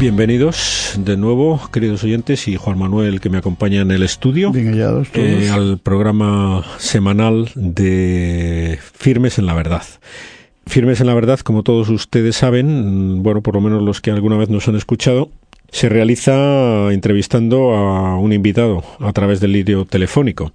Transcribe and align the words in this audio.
Bienvenidos 0.00 0.94
de 0.98 1.18
nuevo, 1.18 1.60
queridos 1.70 2.02
oyentes, 2.04 2.48
y 2.48 2.56
Juan 2.56 2.78
Manuel 2.78 3.20
que 3.20 3.28
me 3.28 3.36
acompaña 3.36 3.82
en 3.82 3.90
el 3.90 4.02
estudio. 4.02 4.50
Bien 4.50 4.72
hallados 4.72 5.08
eh, 5.12 5.50
al 5.52 5.76
programa 5.76 6.64
semanal 6.78 7.50
de 7.54 8.78
Firmes 8.94 9.38
en 9.38 9.44
la 9.44 9.52
Verdad. 9.52 9.82
Firmes 10.66 11.02
en 11.02 11.06
la 11.06 11.12
Verdad, 11.12 11.40
como 11.40 11.62
todos 11.64 11.90
ustedes 11.90 12.34
saben, 12.36 13.22
bueno, 13.22 13.42
por 13.42 13.56
lo 13.56 13.60
menos 13.60 13.82
los 13.82 14.00
que 14.00 14.10
alguna 14.10 14.38
vez 14.38 14.48
nos 14.48 14.66
han 14.68 14.76
escuchado, 14.76 15.28
se 15.70 15.90
realiza 15.90 16.90
entrevistando 16.92 17.74
a 17.74 18.18
un 18.18 18.32
invitado 18.32 18.82
a 19.00 19.12
través 19.12 19.38
del 19.40 19.52
lidio 19.52 19.84
telefónico. 19.84 20.54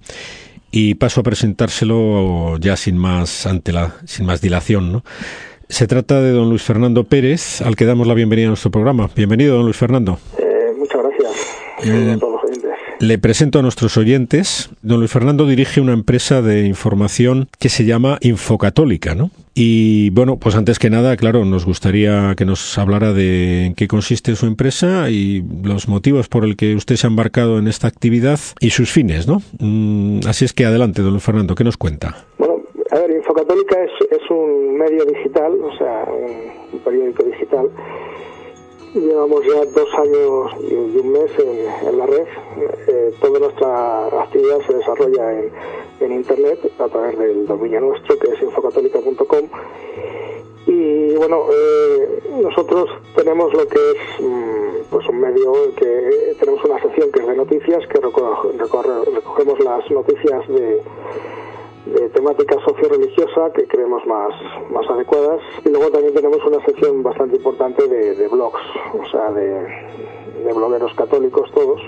Y 0.72 0.96
paso 0.96 1.22
a 1.22 1.23
presentárselo 1.23 2.58
ya 2.58 2.76
sin 2.77 2.98
más, 2.98 3.46
ante 3.46 3.72
la, 3.72 3.96
sin 4.05 4.26
más 4.26 4.41
dilación, 4.41 4.91
¿no? 4.91 5.04
Se 5.70 5.88
trata 5.88 6.22
de 6.22 6.32
don 6.32 6.50
Luis 6.50 6.62
Fernando 6.62 7.05
Pérez, 7.05 7.62
al 7.62 7.76
que 7.76 7.86
damos 7.86 8.08
la 8.08 8.14
bienvenida 8.14 8.48
a 8.48 8.50
nuestro 8.50 8.72
programa. 8.72 9.10
Bienvenido, 9.16 9.56
don 9.56 9.66
Luis 9.66 9.78
Fernando. 9.78 10.20
Eh, 10.38 10.73
muchas 10.78 11.02
gracias 11.02 11.32
eh. 11.84 12.18
Le 13.00 13.18
presento 13.18 13.60
a 13.60 13.62
nuestros 13.62 13.98
oyentes. 13.98 14.70
Don 14.82 15.00
Luis 15.00 15.12
Fernando 15.12 15.46
dirige 15.46 15.82
una 15.82 15.94
empresa 15.94 16.42
de 16.42 16.66
información 16.66 17.50
que 17.59 17.70
se 17.70 17.84
llama 17.84 18.20
Infocatólica, 18.22 19.16
¿no? 19.16 19.32
Y 19.54 20.12
bueno, 20.12 20.38
pues 20.38 20.56
antes 20.56 20.80
que 20.80 20.90
nada, 20.90 21.18
claro, 21.18 21.46
nos 21.46 21.66
gustaría 21.66 22.34
que 22.36 22.45
nos 22.45 22.78
hablara 22.78 23.14
de 23.14 23.68
en 23.68 23.73
qué 23.73 23.88
consiste 23.88 24.36
su 24.36 24.45
empresa 24.45 25.09
y 25.09 25.44
los 25.64 25.88
motivos 25.88 26.28
por 26.28 26.45
el 26.45 26.56
que 26.56 26.76
usted 26.76 26.95
se 26.95 27.08
ha 27.08 27.09
embarcado 27.09 27.58
en 27.58 27.68
esta 27.68 27.88
actividad 27.88 28.40
y 28.59 28.70
sus 28.70 28.92
fines, 28.92 29.28
¿no? 29.28 29.42
Mm, 29.59 30.20
así 30.28 30.45
es 30.45 30.54
que 30.54 30.66
adelante, 30.66 31.02
don 31.02 31.12
Luis 31.12 31.23
Fernando, 31.23 31.56
¿qué 31.56 31.64
nos 31.64 31.78
cuenta? 31.78 32.26
Bueno, 32.38 32.55
Infocatólica 33.26 33.84
es, 33.84 33.92
es 34.12 34.30
un 34.30 34.78
medio 34.78 35.04
digital, 35.04 35.59
o 35.59 35.76
sea, 35.78 36.08
un, 36.08 36.80
periódico 36.81 37.23
digital. 37.23 37.72
Llevamos 38.94 39.44
ya 39.48 39.66
dos 39.66 39.90
años 39.95 40.52
y, 40.62 40.76
un 40.76 41.12
mes 41.12 41.32
en, 41.40 41.98
la 41.98 42.06
red. 42.06 42.28
Eh, 42.88 43.16
toda 43.20 43.40
nuestra 43.40 44.06
actividad 44.22 44.59
se 44.67 44.76
desarrolla 44.76 45.42
en, 46.02 46.12
Internet 46.12 46.72
a 46.78 46.88
través 46.88 47.17
del 47.17 47.48
dominio 47.48 47.82
nuestro, 47.82 48.16
que 48.20 48.28
es 48.28 48.40
infocatólica.com. 48.44 49.50
Y 50.67 51.16
bueno, 51.16 51.48
eh, 51.52 52.22
nosotros 52.44 52.92
tenemos 53.16 53.52
lo 53.54 53.67
que 53.67 53.80
es 53.80 54.22
mm, 54.23 54.92
pues 54.92 55.10
un 55.10 55.20
medio 55.20 55.73
que 55.76 56.36
tenemos 56.39 56.64
una 56.64 56.80
sección 56.80 57.12
que 57.12 57.22
es 57.22 57.28
de 57.28 57.36
noticias, 57.36 57.88
que 57.88 58.00
recogemos 58.00 59.60
las 59.62 59.89
noticias 59.89 60.48
de 60.48 60.84
de 62.06 62.11
temática 62.11 62.56
socio-religiosa 62.64 63.52
que 63.56 63.67
creemos 63.67 64.06
más, 64.06 64.30
más 64.70 64.88
adecuadas. 64.89 65.42
Y 65.66 65.70
luego 65.70 65.89
también 65.89 66.14
tenemos 66.14 66.38
una 66.45 66.64
sección 66.64 67.02
bastante 67.02 67.38
importante 67.38 67.88
de, 67.88 68.28
blogs, 68.28 68.61
o 68.94 69.06
sea, 69.09 69.31
de, 69.31 70.53
blogueros 70.53 70.94
católicos 70.94 71.50
todos, 71.53 71.81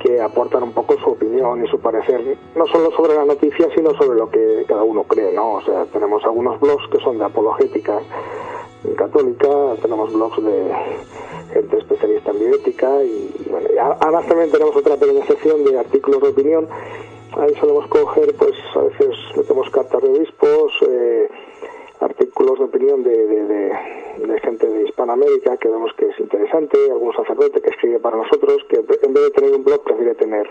que 0.00 0.20
aportan 0.20 0.64
un 0.64 0.72
poco 0.72 0.98
su 0.98 1.10
opinión 1.10 1.64
y 1.64 1.68
su 1.68 1.78
parecer, 1.78 2.36
no 2.56 2.66
solo 2.66 2.90
sobre 2.96 3.14
la 3.14 3.24
noticia, 3.24 3.68
sino 3.76 3.94
sobre 3.94 4.18
lo 4.18 4.28
que 4.28 4.64
cada 4.66 4.82
uno 4.82 5.04
cree, 5.04 5.32
¿no? 5.32 5.54
O 5.54 5.60
sea, 5.62 5.84
tenemos 5.84 6.24
algunos 6.24 6.58
blogs 6.58 6.88
que 6.90 6.98
son 6.98 7.18
de 7.18 7.24
apologética 7.24 8.00
católica, 8.96 9.48
tenemos 9.80 10.12
blogs 10.12 10.44
de 10.44 10.72
gente 11.52 11.78
especialista 11.78 12.32
en 12.32 12.40
bioética 12.40 13.04
y, 13.04 13.46
bueno, 13.48 13.68
además 14.00 14.26
también 14.26 14.50
tenemos 14.50 14.74
otra 14.74 14.96
pequeña 14.96 15.24
sección 15.26 15.64
de 15.64 15.78
artículos 15.78 16.20
de 16.20 16.28
opinión 16.30 16.68
ahí 17.36 17.54
solemos 17.60 17.86
coger, 17.88 18.34
pues 18.34 18.54
a 18.74 18.80
veces 18.80 19.16
metemos 19.36 19.70
cartas 19.70 20.02
de 20.02 20.08
obispos, 20.08 20.72
eh, 20.88 21.28
artículos 22.00 22.58
de 22.58 22.64
opinión 22.64 23.02
de, 23.02 23.26
de, 23.26 24.40
gente 24.40 24.66
de 24.66 24.88
Hispanoamérica 24.88 25.56
que 25.56 25.68
vemos 25.68 25.92
que 25.94 26.06
es 26.06 26.18
interesante, 26.18 26.76
algún 26.90 27.14
sacerdote 27.14 27.60
que 27.60 27.70
escribe 27.70 28.00
para 28.00 28.16
nosotros, 28.16 28.58
que 28.68 28.76
en 28.78 29.14
vez 29.14 29.24
de 29.24 29.30
tener 29.30 29.54
un 29.54 29.64
blog 29.64 29.82
prefiere 29.84 30.14
tener 30.14 30.48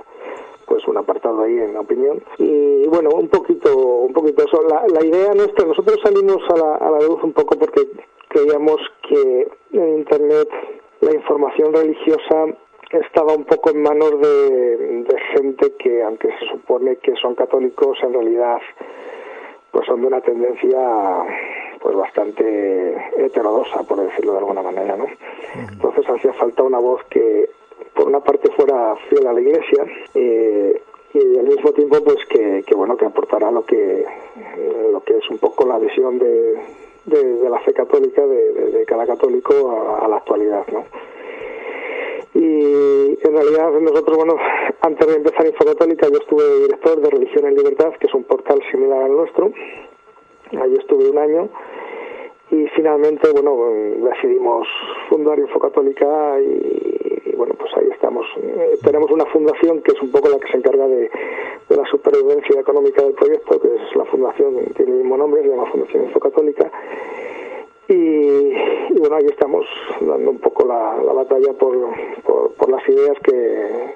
pues 0.66 0.88
un 0.88 0.98
apartado 0.98 1.42
ahí 1.42 1.58
en 1.58 1.76
opinión. 1.76 2.24
Y 2.38 2.88
bueno 2.88 3.10
un 3.10 3.28
poquito 3.28 3.76
un 3.76 4.14
poquito 4.14 4.46
eso. 4.46 4.62
La, 4.70 4.88
la 4.88 5.06
idea 5.06 5.34
nuestra 5.34 5.66
nosotros 5.66 6.00
salimos 6.02 6.42
a 6.50 6.56
la, 6.56 6.76
a 6.76 6.92
la 6.92 7.02
luz 7.02 7.22
un 7.24 7.34
poco 7.34 7.58
porque 7.58 7.88
creíamos 8.30 8.80
que 9.10 9.48
en 9.74 9.98
internet 9.98 10.48
la 11.02 11.14
información 11.14 11.74
religiosa 11.74 12.46
estaba 12.94 13.34
un 13.34 13.46
poco 13.46 13.70
en 13.70 13.82
manos 13.82 14.20
de, 14.20 15.16
gente 15.36 15.74
que, 15.80 16.04
aunque 16.04 16.30
se 16.40 16.46
supone 16.48 16.98
que 16.98 17.16
son 17.16 17.36
católicos, 17.36 17.98
en 18.04 18.14
realidad 18.14 18.60
pues 19.72 19.86
son 19.86 20.02
de 20.02 20.08
una 20.08 20.20
tendencia 20.20 20.80
pues 21.80 21.96
bastante 21.96 22.96
heterodoxa, 23.18 23.84
por 23.84 24.02
decirlo 24.02 24.34
de 24.34 24.40
alguna 24.40 24.62
manera, 24.62 24.98
¿no? 24.98 25.06
Entonces 25.72 26.08
hacía 26.10 26.34
falta 26.34 26.64
una 26.64 26.80
voz 26.80 27.02
que, 27.10 27.50
por 27.94 28.08
una 28.08 28.20
parte, 28.20 28.52
fuera 28.52 28.96
fiel 29.10 29.26
a 29.26 29.34
la 29.34 29.42
Iglesia 29.42 29.86
eh, 30.14 30.82
y 31.14 31.38
al 31.38 31.46
mismo 31.46 31.72
tiempo, 31.72 32.04
pues 32.04 32.18
que, 32.30 32.76
bueno, 32.76 32.98
que 32.98 33.06
aportara 33.06 33.50
lo 33.52 33.64
que 33.64 34.06
lo 34.92 35.02
que 35.04 35.18
es 35.18 35.30
un 35.30 35.38
poco 35.38 35.66
la 35.66 35.80
visión 35.80 36.20
de, 36.20 36.60
de, 37.06 37.50
la 37.50 37.60
fe 37.60 37.74
católica 37.74 38.26
de, 38.26 38.84
cada 38.86 39.08
católico 39.08 39.72
a, 39.72 40.06
a 40.06 40.08
la 40.10 40.18
actualidad, 40.18 40.66
¿no? 40.72 40.84
En 43.32 43.38
realidad 43.38 43.72
nosotros, 43.80 44.18
bueno, 44.18 44.36
antes 44.82 45.08
de 45.08 45.16
empezar 45.16 45.46
Infocatólica 45.46 46.08
yo 46.10 46.18
estuve 46.18 46.44
director 46.64 47.00
de 47.00 47.10
Religión 47.10 47.46
en 47.48 47.56
Libertad, 47.56 47.94
que 48.00 48.08
es 48.08 48.14
un 48.14 48.24
portal 48.24 48.60
similar 48.70 49.04
al 49.04 49.12
nuestro, 49.12 49.52
allí 50.60 50.76
estuve 50.78 51.10
un 51.10 51.18
año 51.18 51.50
y 52.52 52.68
finalmente, 52.76 53.30
bueno, 53.32 53.56
decidimos 54.12 54.68
fundar 55.08 55.40
Infocatólica 55.40 56.42
y, 56.42 57.22
y 57.32 57.36
bueno, 57.38 57.54
pues 57.58 57.72
ahí 57.78 57.88
estamos. 57.92 58.26
Eh, 58.36 58.78
tenemos 58.84 59.10
una 59.10 59.26
fundación 59.28 59.82
que 59.82 59.94
es 59.94 60.02
un 60.02 60.12
poco 60.12 60.28
la 60.28 60.38
que 60.38 60.52
se 60.52 60.58
encarga 60.58 60.86
de, 60.86 61.10
de, 61.70 61.78
la 61.78 61.86
supervivencia 61.86 62.60
económica 62.60 63.02
del 63.04 63.14
proyecto, 63.14 63.62
que 63.62 63.70
es 63.74 63.96
la 63.96 64.04
fundación, 64.04 64.56
tiene 64.76 64.92
el 64.92 64.98
mismo 64.98 65.16
nombre, 65.16 65.42
se 65.44 65.48
llama 65.48 65.72
Fundación 65.72 66.04
Infocatólica 66.04 66.70
y, 67.88 68.54
bueno, 68.98 69.16
ahí 69.16 69.26
estamos 69.26 69.66
dando 70.00 70.32
un 70.32 70.40
poco 70.40 70.66
la, 70.66 71.14
batalla 71.14 71.54
por, 71.54 71.76
por, 72.58 72.70
las 72.70 72.88
ideas 72.88 73.18
que, 73.24 73.96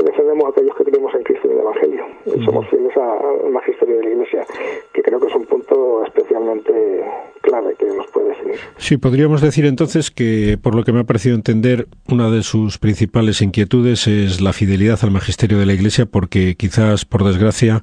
que 0.00 0.10
defendemos 0.10 0.50
aquellos 0.50 0.74
que 0.76 0.84
creemos 0.84 1.14
en 1.14 1.22
Cristo 1.22 1.48
y 1.48 1.50
en 1.50 1.56
el 1.56 1.62
Evangelio. 1.62 2.04
Y 2.26 2.44
somos 2.44 2.68
fieles 2.68 2.96
al 2.96 3.50
magisterio 3.50 3.96
de 3.96 4.04
la 4.04 4.10
Iglesia, 4.10 4.46
que 4.92 5.02
creo 5.02 5.20
que 5.20 5.26
es 5.26 5.34
un 5.34 5.46
punto 5.46 6.04
especialmente 6.04 7.04
clave 7.42 7.74
que 7.78 7.86
nos 7.86 8.06
puede 8.08 8.28
definir. 8.28 8.56
Sí, 8.76 8.96
podríamos 8.96 9.40
decir 9.40 9.66
entonces 9.66 10.10
que, 10.10 10.58
por 10.62 10.74
lo 10.74 10.84
que 10.84 10.92
me 10.92 11.00
ha 11.00 11.04
parecido 11.04 11.34
entender, 11.34 11.86
una 12.08 12.30
de 12.30 12.42
sus 12.42 12.78
principales 12.78 13.42
inquietudes 13.42 14.06
es 14.06 14.40
la 14.40 14.52
fidelidad 14.52 14.98
al 15.02 15.10
magisterio 15.10 15.58
de 15.58 15.66
la 15.66 15.72
Iglesia, 15.72 16.06
porque 16.06 16.54
quizás, 16.56 17.04
por 17.04 17.24
desgracia, 17.24 17.82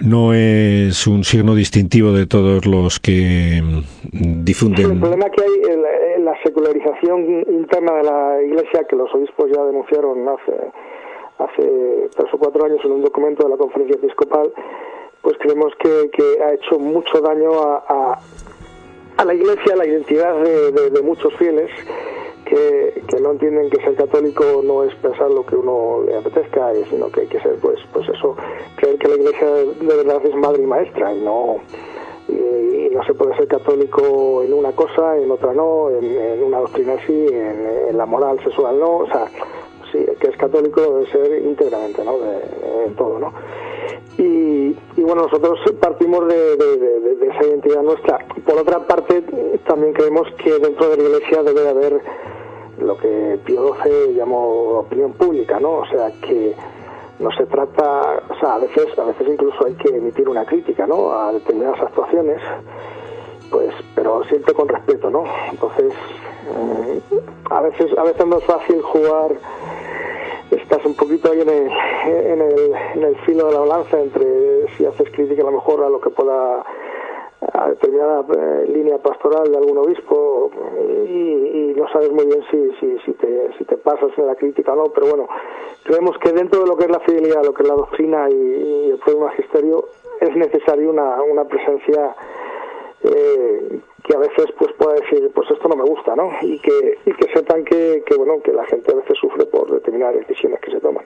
no 0.00 0.34
es 0.34 1.06
un 1.06 1.24
signo 1.24 1.54
distintivo 1.54 2.12
de 2.12 2.26
todos 2.26 2.66
los 2.66 3.00
que 3.00 3.62
difunden. 4.12 4.90
El 4.92 5.00
problema 5.00 5.30
que 5.30 5.42
hay 5.42 5.74
en 6.16 6.24
la 6.24 6.34
secularización 6.42 7.44
interna 7.48 7.94
de 7.94 8.02
la 8.04 8.42
Iglesia, 8.42 8.84
que 8.88 8.96
los 8.96 9.12
obispos 9.14 9.50
ya 9.54 9.62
denunciaron 9.64 10.28
hace 10.28 10.52
hace 11.44 12.08
tres 12.14 12.32
o 12.32 12.38
cuatro 12.38 12.64
años 12.64 12.80
en 12.84 12.92
un 12.92 13.02
documento 13.02 13.44
de 13.44 13.50
la 13.50 13.56
conferencia 13.56 13.96
episcopal, 13.96 14.52
pues 15.22 15.36
creemos 15.38 15.72
que, 15.78 16.10
que 16.10 16.42
ha 16.42 16.54
hecho 16.54 16.78
mucho 16.78 17.20
daño 17.20 17.52
a, 17.60 18.18
a, 19.16 19.24
la 19.24 19.34
Iglesia, 19.34 19.74
a 19.74 19.76
la 19.76 19.86
identidad 19.86 20.34
de, 20.42 21.02
muchos 21.02 21.34
fieles. 21.36 21.70
Que, 22.44 23.04
que, 23.06 23.20
no 23.20 23.30
entienden 23.30 23.70
que 23.70 23.80
ser 23.84 23.94
católico 23.94 24.60
no 24.64 24.82
es 24.82 24.92
pensar 24.96 25.30
lo 25.30 25.46
que 25.46 25.54
uno 25.54 26.02
le 26.04 26.16
apetezca, 26.16 26.72
sino 26.90 27.08
que 27.12 27.20
hay 27.20 27.26
que 27.28 27.38
ser, 27.40 27.54
pues, 27.60 27.78
pues 27.92 28.08
eso, 28.08 28.34
creer 28.74 28.98
que 28.98 29.06
la 29.06 29.14
Iglesia 29.14 29.46
de, 29.46 29.86
verdad 29.86 30.20
es 30.24 30.34
madre 30.34 30.60
y 30.60 30.66
maestra 30.66 31.14
y 31.14 31.20
no 31.20 31.58
y, 32.26 32.92
no 32.92 33.04
se 33.04 33.14
puede 33.14 33.36
ser 33.36 33.46
católico 33.46 34.42
en 34.42 34.52
una 34.52 34.72
cosa, 34.72 35.16
en 35.16 35.30
otra 35.30 35.52
no, 35.52 35.90
en, 35.90 36.42
una 36.42 36.58
doctrina 36.58 36.96
sí, 37.06 37.26
en, 37.30 37.88
en, 37.88 37.96
la 37.96 38.06
moral 38.06 38.42
sexual 38.42 38.80
no, 38.80 38.96
o 38.96 39.06
sea, 39.06 39.26
sí, 39.92 40.04
que 40.18 40.28
es 40.28 40.36
católico 40.36 40.80
debe 40.80 41.06
ser 41.10 41.42
íntegramente, 41.44 42.04
¿no? 42.04 42.18
De, 42.18 42.40
todo, 42.96 43.18
¿no? 43.18 43.32
Y, 44.18 44.74
bueno, 44.96 45.22
nosotros 45.22 45.58
partimos 45.80 46.26
de, 46.28 46.56
de, 46.56 47.26
esa 47.28 47.46
identidad 47.46 47.82
nuestra. 47.82 48.18
Por 48.44 48.58
otra 48.58 48.80
parte, 48.86 49.22
también 49.66 49.92
creemos 49.92 50.28
que 50.42 50.58
dentro 50.58 50.90
de 50.90 50.96
la 50.96 51.02
Iglesia 51.02 51.42
debe 51.42 51.68
haber 51.68 52.00
lo 52.80 52.96
que 52.96 53.38
Pío 53.44 53.74
XII 53.82 54.14
llamó 54.14 54.80
opinión 54.80 55.12
pública, 55.12 55.58
¿no? 55.60 55.78
O 55.78 55.86
sea, 55.86 56.10
que 56.20 56.54
no 57.18 57.30
se 57.32 57.46
trata, 57.46 58.22
o 58.28 58.34
sea, 58.40 58.54
a 58.54 58.58
veces, 58.58 58.98
a 58.98 59.04
veces 59.04 59.28
incluso 59.28 59.66
hay 59.66 59.74
que 59.74 59.94
emitir 59.94 60.28
una 60.28 60.44
crítica, 60.44 60.86
¿no? 60.86 61.12
A 61.12 61.32
determinadas 61.32 61.80
actuaciones, 61.80 62.40
pues, 63.50 63.72
pero 63.94 64.24
siempre 64.24 64.54
con 64.54 64.68
respeto, 64.68 65.10
¿no? 65.10 65.24
Entonces, 65.50 65.92
eh, 65.92 67.00
a 67.50 67.60
veces, 67.60 67.96
a 67.98 68.02
veces 68.04 68.26
no 68.26 68.38
es 68.38 68.44
fácil 68.44 68.80
jugar 68.80 69.32
estás 70.56 70.84
un 70.84 70.94
poquito 70.94 71.30
ahí 71.30 71.40
en 71.40 71.48
el, 71.48 71.70
en 72.06 72.40
el, 72.40 72.74
en 72.94 73.02
el 73.02 73.16
filo 73.24 73.46
de 73.46 73.52
la 73.52 73.60
balanza 73.60 74.00
entre 74.00 74.68
si 74.76 74.84
haces 74.84 75.10
crítica 75.10 75.42
a 75.42 75.46
lo 75.46 75.52
mejor 75.52 75.84
a 75.84 75.88
lo 75.88 76.00
que 76.00 76.10
pueda 76.10 76.64
a 77.52 77.68
determinada 77.70 78.24
eh, 78.36 78.66
línea 78.68 78.98
pastoral 78.98 79.50
de 79.50 79.56
algún 79.56 79.78
obispo 79.78 80.50
y, 81.08 81.72
no 81.76 81.88
sabes 81.88 82.12
muy 82.12 82.26
bien 82.26 82.42
si, 82.50 82.70
si, 82.78 82.98
si, 83.06 83.12
te, 83.12 83.50
si 83.56 83.64
te 83.64 83.76
pasas 83.78 84.10
en 84.18 84.26
la 84.26 84.34
crítica 84.34 84.74
o 84.74 84.76
no, 84.76 84.84
pero 84.92 85.06
bueno, 85.06 85.28
creemos 85.82 86.18
que 86.18 86.30
dentro 86.32 86.60
de 86.60 86.66
lo 86.66 86.76
que 86.76 86.84
es 86.84 86.90
la 86.90 87.00
fidelidad, 87.00 87.42
lo 87.42 87.54
que 87.54 87.62
es 87.62 87.68
la 87.68 87.74
doctrina 87.74 88.28
y, 88.28 88.90
el 88.90 88.98
propio 88.98 89.20
magisterio, 89.20 89.84
es 90.20 90.36
necesario 90.36 90.90
una, 90.90 91.22
una 91.22 91.44
presencia 91.44 92.14
eh, 93.04 93.80
que 94.04 94.14
a 94.14 94.18
veces 94.18 94.46
pues 94.58 94.72
pueda 94.74 94.94
decir 94.94 95.30
pues 95.34 95.50
esto 95.50 95.68
no 95.68 95.76
me 95.76 95.84
gusta 95.84 96.14
no 96.16 96.30
y 96.42 96.58
que 96.58 96.98
y 97.06 97.12
que 97.12 97.32
sepan 97.32 97.64
que, 97.64 98.02
que 98.06 98.16
bueno 98.16 98.40
que 98.42 98.52
la 98.52 98.64
gente 98.66 98.92
a 98.92 98.96
veces 98.96 99.18
sufre 99.20 99.46
por 99.46 99.70
determinadas 99.70 100.16
decisiones 100.16 100.60
que 100.60 100.70
se 100.70 100.80
toman 100.80 101.04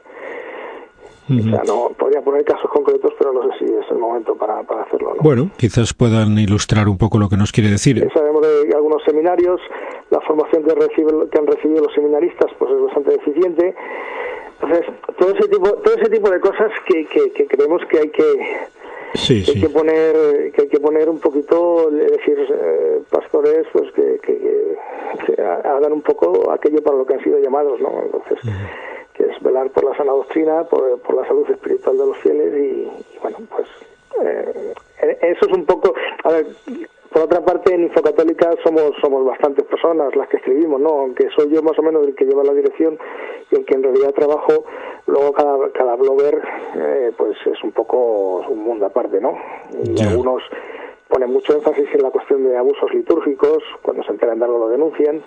o 1.26 1.42
sea, 1.42 1.62
no 1.66 1.90
podría 1.96 2.20
poner 2.20 2.44
casos 2.44 2.70
concretos, 2.70 3.14
pero 3.18 3.32
no 3.32 3.42
sé 3.44 3.58
si 3.58 3.64
es 3.64 3.90
el 3.90 3.96
momento 3.96 4.34
para, 4.34 4.62
para 4.62 4.82
hacerlo. 4.82 5.14
Bueno, 5.20 5.50
quizás 5.56 5.94
puedan 5.94 6.38
ilustrar 6.38 6.86
un 6.86 6.98
poco 6.98 7.18
lo 7.18 7.30
que 7.30 7.36
nos 7.38 7.50
quiere 7.50 7.70
decir. 7.70 8.06
sabemos 8.12 8.42
de 8.42 8.74
algunos 8.74 9.02
seminarios, 9.04 9.58
la 10.10 10.20
formación 10.20 10.64
que, 10.64 10.74
recibe, 10.74 11.28
que 11.30 11.38
han 11.38 11.46
recibido 11.46 11.84
los 11.84 11.94
seminaristas 11.94 12.50
pues 12.58 12.70
es 12.70 12.82
bastante 12.82 13.12
deficiente. 13.12 13.74
Entonces, 14.60 14.86
todo 15.18 15.30
ese 15.30 15.48
tipo, 15.48 15.72
todo 15.72 15.94
ese 15.94 16.10
tipo 16.10 16.30
de 16.30 16.40
cosas 16.40 16.70
que, 16.86 17.06
que, 17.06 17.46
creemos 17.46 17.82
que 17.86 17.98
hay 17.98 18.08
que, 18.10 18.68
hay 19.14 19.60
que 19.60 19.68
poner 19.68 20.52
que 20.52 20.62
hay 20.62 20.68
que 20.68 20.80
poner 20.80 21.08
un 21.08 21.20
poquito 21.20 21.90
decir 21.90 22.46
eh, 22.50 23.00
pastores 23.10 23.66
pues 23.72 23.92
que, 23.92 24.18
que, 24.22 24.76
hagan 25.64 25.92
un 25.92 26.02
poco 26.02 26.50
aquello 26.50 26.82
para 26.82 26.96
lo 26.96 27.06
que 27.06 27.14
han 27.14 27.22
sido 27.22 27.38
llamados 27.38 27.80
no 27.80 28.02
entonces 28.02 28.38
que 29.14 29.24
es 29.24 29.40
velar 29.40 29.70
por 29.70 29.84
la 29.84 29.96
sana 29.96 30.12
doctrina, 30.12 30.64
por, 30.64 31.00
por 31.00 31.14
la 31.14 31.26
salud 31.26 31.48
espiritual 31.48 31.96
de 31.96 32.06
los 32.06 32.18
fieles 32.18 32.52
y, 32.54 32.88
bueno, 33.22 33.38
pues 33.48 33.68
eh, 34.22 34.74
eso 35.22 35.46
es 35.46 35.52
un 35.52 35.64
poco, 35.64 35.94
a 36.24 36.28
ver, 36.30 36.46
por 37.14 37.22
otra 37.22 37.40
parte 37.42 37.72
en 37.72 37.84
Infocatólica 37.84 38.50
somos 38.64 38.90
somos 39.00 39.24
bastantes 39.24 39.64
personas 39.66 40.16
las 40.16 40.28
que 40.28 40.38
escribimos, 40.38 40.80
¿no? 40.80 40.88
Aunque 40.88 41.28
soy 41.36 41.48
yo 41.48 41.62
más 41.62 41.78
o 41.78 41.82
menos 41.82 42.04
el 42.04 42.16
que 42.16 42.24
lleva 42.24 42.42
la 42.42 42.52
dirección 42.52 42.98
y 43.52 43.54
el 43.54 43.64
que 43.64 43.74
en 43.74 43.84
realidad 43.84 44.12
trabajo, 44.12 44.64
luego 45.06 45.32
cada, 45.32 45.70
cada 45.70 45.94
blogger 45.94 46.42
eh, 46.76 47.12
pues 47.16 47.38
es 47.46 47.62
un 47.62 47.70
poco 47.70 48.44
un 48.48 48.64
mundo 48.64 48.86
aparte, 48.86 49.20
¿no? 49.20 49.38
Y 49.84 50.02
algunos 50.02 50.42
ponen 51.08 51.32
mucho 51.32 51.54
énfasis 51.54 51.86
en 51.94 52.02
la 52.02 52.10
cuestión 52.10 52.42
de 52.42 52.56
abusos 52.56 52.92
litúrgicos, 52.92 53.62
cuando 53.82 54.02
se 54.02 54.10
enteran 54.10 54.40
de 54.40 54.46
algo 54.46 54.58
lo 54.58 54.68
denuncian 54.68 55.22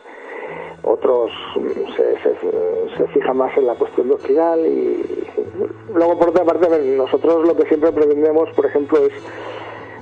otros 0.84 1.32
se, 1.96 2.18
se, 2.98 3.08
fijan 3.08 3.36
más 3.36 3.58
en 3.58 3.68
la 3.68 3.76
cuestión 3.76 4.08
doctrinal 4.08 4.60
y 4.66 5.26
luego 5.94 6.18
por 6.18 6.30
otra 6.30 6.46
parte 6.46 6.68
nosotros 6.96 7.46
lo 7.46 7.56
que 7.56 7.68
siempre 7.68 7.92
pretendemos 7.92 8.50
por 8.52 8.66
ejemplo 8.66 9.00
es 9.06 9.14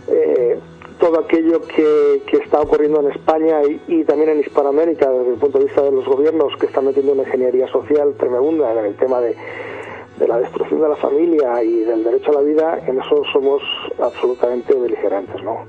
eh, 0.08 0.60
todo 1.00 1.20
aquello 1.20 1.62
que, 1.62 2.22
que, 2.26 2.38
está 2.38 2.62
ocurriendo 2.62 3.02
en 3.02 3.12
España 3.12 3.62
y, 3.88 4.04
también 4.06 4.30
en 4.30 4.40
Hispanoamérica 4.40 5.10
desde 5.10 5.34
el 5.34 5.40
punto 5.40 5.60
de 5.60 5.66
vista 5.66 5.82
de 5.82 5.92
los 5.92 6.06
gobiernos 6.06 6.56
que 6.58 6.68
están 6.68 6.86
metiendo 6.86 7.14
una 7.14 7.24
ingeniería 7.24 7.68
social 7.68 8.14
tremenda 8.18 8.72
en 8.72 8.86
el 8.86 8.96
tema 8.96 9.20
de, 9.22 9.36
de 10.18 10.28
la 10.28 10.40
destrucción 10.40 10.82
de 10.82 10.90
la 10.90 10.96
familia 10.96 11.64
y 11.64 11.82
del 11.82 12.04
derecho 12.04 12.32
a 12.32 12.36
la 12.36 12.42
vida, 12.42 12.80
en 12.88 13.00
eso 13.00 13.24
somos 13.34 13.62
absolutamente 14.00 14.74
beligerantes, 14.74 15.44
¿no? 15.44 15.66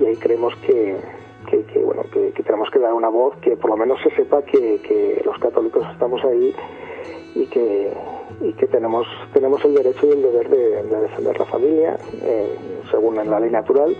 Y 0.00 0.06
ahí 0.06 0.16
creemos 0.16 0.54
que, 0.66 0.96
que, 1.48 1.78
bueno 1.80 2.02
que, 2.12 2.32
tenemos 2.42 2.70
que 2.70 2.78
dar 2.78 2.92
una 2.92 3.08
voz 3.08 3.36
que 3.38 3.56
por 3.56 3.70
lo 3.70 3.76
menos 3.76 3.98
se 4.02 4.10
sepa 4.14 4.42
que, 4.42 5.20
los 5.24 5.38
católicos 5.38 5.86
estamos 5.92 6.22
ahí 6.24 6.54
y 7.34 7.46
que 7.46 7.92
y 8.40 8.52
que 8.52 8.66
tenemos 8.66 9.06
tenemos 9.32 9.64
el 9.64 9.74
derecho 9.74 10.06
y 10.06 10.10
el 10.10 10.22
deber 10.22 10.48
de, 10.48 10.82
defender 10.82 11.38
la 11.38 11.44
familia 11.46 11.98
eh, 12.22 12.56
según 12.90 13.16
la 13.16 13.40
ley 13.40 13.50
natural 13.50 13.96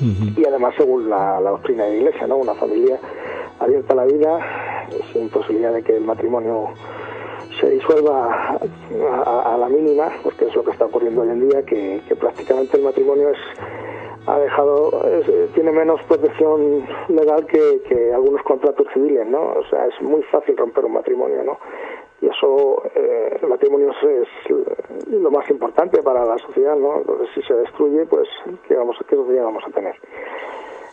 y 0.00 0.44
además 0.46 0.74
según 0.76 1.08
la, 1.08 1.40
doctrina 1.40 1.84
de 1.84 1.90
la 1.90 1.96
Iglesia 1.96 2.26
no 2.26 2.36
una 2.36 2.54
familia 2.54 2.98
abierta 3.60 3.92
a 3.92 3.96
la 3.96 4.04
vida 4.04 4.88
sin 5.12 5.28
posibilidad 5.28 5.72
de 5.72 5.82
que 5.82 5.96
el 5.96 6.04
matrimonio 6.04 6.70
se 7.60 7.70
disuelva 7.70 8.58
a, 9.24 9.56
la 9.56 9.68
mínima 9.68 10.08
porque 10.22 10.46
es 10.46 10.54
lo 10.54 10.64
que 10.64 10.72
está 10.72 10.86
ocurriendo 10.86 11.22
hoy 11.22 11.28
en 11.28 11.48
día 11.48 11.62
que 11.64 12.00
prácticamente 12.18 12.76
el 12.76 12.82
matrimonio 12.82 13.30
es 13.30 13.38
ha 14.26 14.38
dejado 14.38 14.90
tiene 15.54 15.70
menos 15.70 16.00
protección 16.04 16.86
legal 17.08 17.46
que, 17.46 17.82
que, 17.88 18.12
algunos 18.12 18.42
contratos 18.42 18.86
civiles 18.94 19.26
no 19.26 19.52
o 19.52 19.64
sea 19.68 19.86
es 19.86 20.00
muy 20.00 20.22
fácil 20.24 20.56
romper 20.56 20.84
un 20.84 20.94
matrimonio 20.94 21.42
no 21.44 21.58
y 22.24 22.28
eso 22.28 22.82
eh, 22.94 23.38
el 23.42 23.48
matrimonio 23.48 23.90
es, 23.90 24.28
lo 25.08 25.30
más 25.30 25.48
importante 25.50 26.02
para 26.02 26.24
la 26.24 26.38
sociedad 26.38 26.76
no 26.76 26.98
entonces 26.98 27.28
si 27.34 27.42
se 27.42 27.54
destruye 27.54 28.06
pues 28.06 28.28
qué 28.66 28.74
vamos 28.74 28.96
qué 29.08 29.16
sociedad 29.16 29.44
vamos 29.44 29.64
a 29.66 29.70
tener 29.70 29.94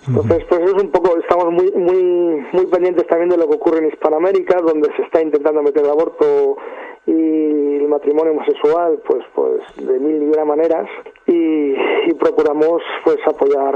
entonces 0.08 0.44
pues 0.50 0.62
es 0.62 0.74
un 0.74 0.92
poco 0.92 1.18
estamos 1.18 1.52
muy 1.52 1.72
muy 1.72 2.46
muy 2.52 2.66
pendientes 2.66 3.08
también 3.08 3.30
de 3.30 3.38
lo 3.38 3.48
que 3.48 3.56
ocurre 3.56 3.80
en 3.80 3.88
Hispanoamérica 3.88 4.60
donde 4.62 4.92
se 4.96 5.04
está 5.04 5.22
intentando 5.22 5.62
meter 5.62 5.84
el 5.84 5.92
aborto 5.92 6.58
y 7.06 7.78
el 7.78 7.88
matrimonio 7.88 8.34
homosexual 8.34 9.00
pues 9.06 9.24
pues 9.34 9.62
de 9.78 10.00
mil 10.00 10.22
y 10.22 10.26
una 10.26 10.46
maneras. 10.46 10.88
Y, 11.28 11.72
procuramos 12.20 12.84
pues 13.04 13.18
apoyar 13.26 13.74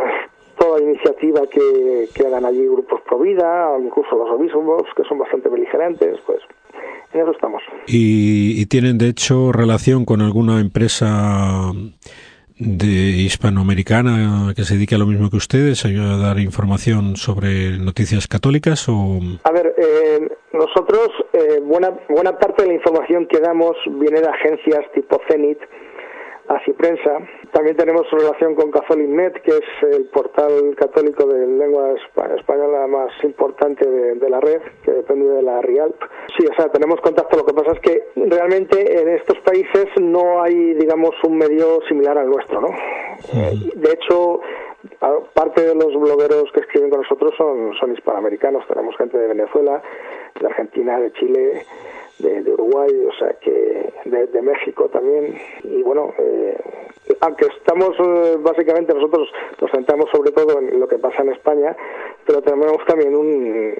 toda 0.58 0.82
iniciativa 0.82 1.48
que, 1.48 2.08
que 2.14 2.28
hagan 2.28 2.46
allí 2.46 2.68
grupos 2.68 3.02
pro 3.02 3.18
vida 3.18 3.76
incluso 3.80 4.16
los 4.16 4.30
obispos 4.30 4.84
que 4.96 5.04
son 5.06 5.18
bastante 5.18 5.50
beligerantes 5.50 6.20
pues 6.26 6.42
en 7.14 7.22
eso 7.22 7.32
estamos. 7.32 7.62
Y, 7.88 8.62
y 8.62 8.66
tienen 8.66 8.98
de 8.98 9.10
hecho 9.10 9.52
relación 9.52 10.06
con 10.06 10.22
alguna 10.22 10.60
empresa 10.60 11.72
de 12.58 12.88
hispanoamericana 12.88 14.54
que 14.56 14.64
se 14.64 14.76
dedique 14.76 14.96
a 14.96 14.98
lo 14.98 15.06
mismo 15.06 15.30
que 15.30 15.36
ustedes, 15.36 15.84
a 15.86 15.90
dar 16.18 16.40
información 16.40 17.18
sobre 17.18 17.78
noticias 17.78 18.28
católicas 18.28 18.88
o 18.88 19.20
a 19.44 19.52
ver 19.52 19.76
eh, 19.78 20.30
nosotros, 20.54 21.10
eh, 21.34 21.60
buena, 21.62 21.92
buena 22.08 22.38
parte 22.40 22.64
de 22.64 22.70
la 22.70 22.76
información 22.76 23.28
que 23.28 23.40
damos 23.40 23.76
viene 24.00 24.22
de 24.22 24.30
agencias 24.30 24.86
tipo 24.94 25.20
Zenit, 25.30 25.60
así 26.48 26.72
prensa. 26.74 27.20
También 27.52 27.76
tenemos 27.76 28.10
relación 28.12 28.56
con 28.56 28.72
CatholicNet, 28.72 29.42
que 29.42 29.52
es 29.52 29.94
el 29.94 30.06
portal 30.06 30.76
católico 30.78 31.26
de 31.26 31.48
lengua 31.48 31.94
española 32.38 32.88
más 32.88 33.12
importante 33.24 33.90
de, 33.90 34.30
la 34.30 34.40
red, 34.40 34.62
que 34.84 34.92
depende 34.92 35.28
de 35.28 35.42
la 35.42 35.62
RIALP. 35.62 35.96
Sí, 36.38 36.46
o 36.46 36.54
sea, 36.56 36.70
tenemos 36.70 37.00
contacto. 37.02 37.38
Lo 37.38 37.46
que 37.46 37.54
pasa 37.54 37.72
es 37.72 37.80
que 37.80 38.04
realmente 38.16 39.02
en 39.02 39.10
estos 39.10 39.40
países 39.40 39.88
no 40.00 40.42
hay, 40.42 40.74
digamos, 40.74 41.16
un 41.24 41.38
medio 41.38 41.80
similar 41.88 42.18
al 42.18 42.30
nuestro, 42.30 42.62
¿no? 42.62 42.70
De 43.76 43.92
hecho, 43.92 44.42
parte 45.34 45.62
de 45.62 45.76
los 45.76 45.94
blogueros 45.94 46.52
que 46.54 46.62
escriben 46.62 46.90
con 46.90 47.02
nosotros 47.02 47.34
son, 47.38 47.74
son 47.80 47.94
hispanoamericanos. 47.94 48.68
Tenemos 48.68 48.96
gente 48.98 49.18
de 49.18 49.28
Venezuela, 49.28 49.82
de 50.40 50.46
Argentina, 50.46 51.00
de 51.00 51.12
Chile, 51.14 51.66
de, 52.20 52.54
Uruguay, 52.54 52.90
o 53.08 53.14
sea 53.18 53.34
de, 54.16 54.42
México 54.42 54.90
también. 54.90 55.36
Y 55.64 55.82
bueno, 55.82 56.14
eh, 56.18 56.58
aunque 57.22 57.46
estamos 57.46 57.92
eh, 58.00 58.38
básicamente 58.40 58.94
nosotros 58.94 59.30
nos 59.60 59.72
centramos 59.72 60.10
sobre 60.12 60.32
todo 60.32 60.60
en 60.60 60.80
lo 60.80 60.88
que 60.88 60.98
pasa 60.98 61.24
en 61.24 61.32
España, 61.32 61.76
pero 62.26 62.42
tenemos 62.42 62.84
también 62.86 63.16
un, 63.16 63.74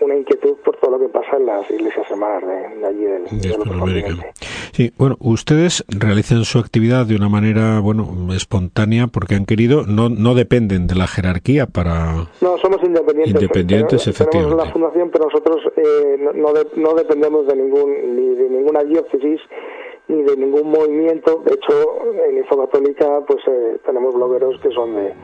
una 0.00 0.14
inquietud 0.14 0.56
por 0.64 0.76
todo 0.76 0.92
lo 0.92 0.98
que 0.98 1.08
pasa 1.08 1.36
en 1.36 1.46
las 1.46 1.70
iglesias 1.70 2.10
hermanas 2.10 2.42
de, 2.46 2.86
allí 2.86 3.04
del, 3.04 3.24
de 3.24 4.32
Sí, 4.76 4.92
bueno, 4.98 5.16
ustedes 5.20 5.86
realizan 5.88 6.44
su 6.44 6.58
actividad 6.58 7.06
de 7.06 7.16
una 7.16 7.30
manera, 7.30 7.80
bueno, 7.80 8.04
espontánea 8.36 9.06
porque 9.06 9.34
han 9.34 9.46
querido, 9.46 9.84
no, 9.86 10.10
no 10.10 10.34
dependen 10.34 10.86
de 10.86 10.94
la 10.94 11.06
jerarquía 11.06 11.64
para... 11.64 12.28
No, 12.42 12.58
somos 12.58 12.82
independientes. 12.82 13.40
Independientes, 13.40 14.06
efectivamente. 14.06 14.54
Tenemos 14.54 14.62
una 14.62 14.70
fundación, 14.70 15.10
pero 15.10 15.24
nosotros 15.24 15.62
eh, 15.78 16.18
no, 16.34 16.52
no 16.76 16.94
dependemos 16.94 17.46
de 17.46 17.56
ningún 17.56 18.16
ni 18.16 18.34
de 18.34 18.50
ninguna 18.50 18.84
diócesis 18.84 19.40
ni 20.08 20.22
de 20.22 20.36
ningún 20.36 20.70
movimiento. 20.70 21.42
De 21.46 21.54
hecho, 21.54 22.12
en 22.28 22.36
Info 22.36 22.58
Católica 22.58 23.22
pues 23.26 23.38
eh, 23.46 23.78
tenemos 23.86 24.14
blogueros 24.14 24.60
que 24.60 24.70
son 24.72 24.94
de 24.94 25.14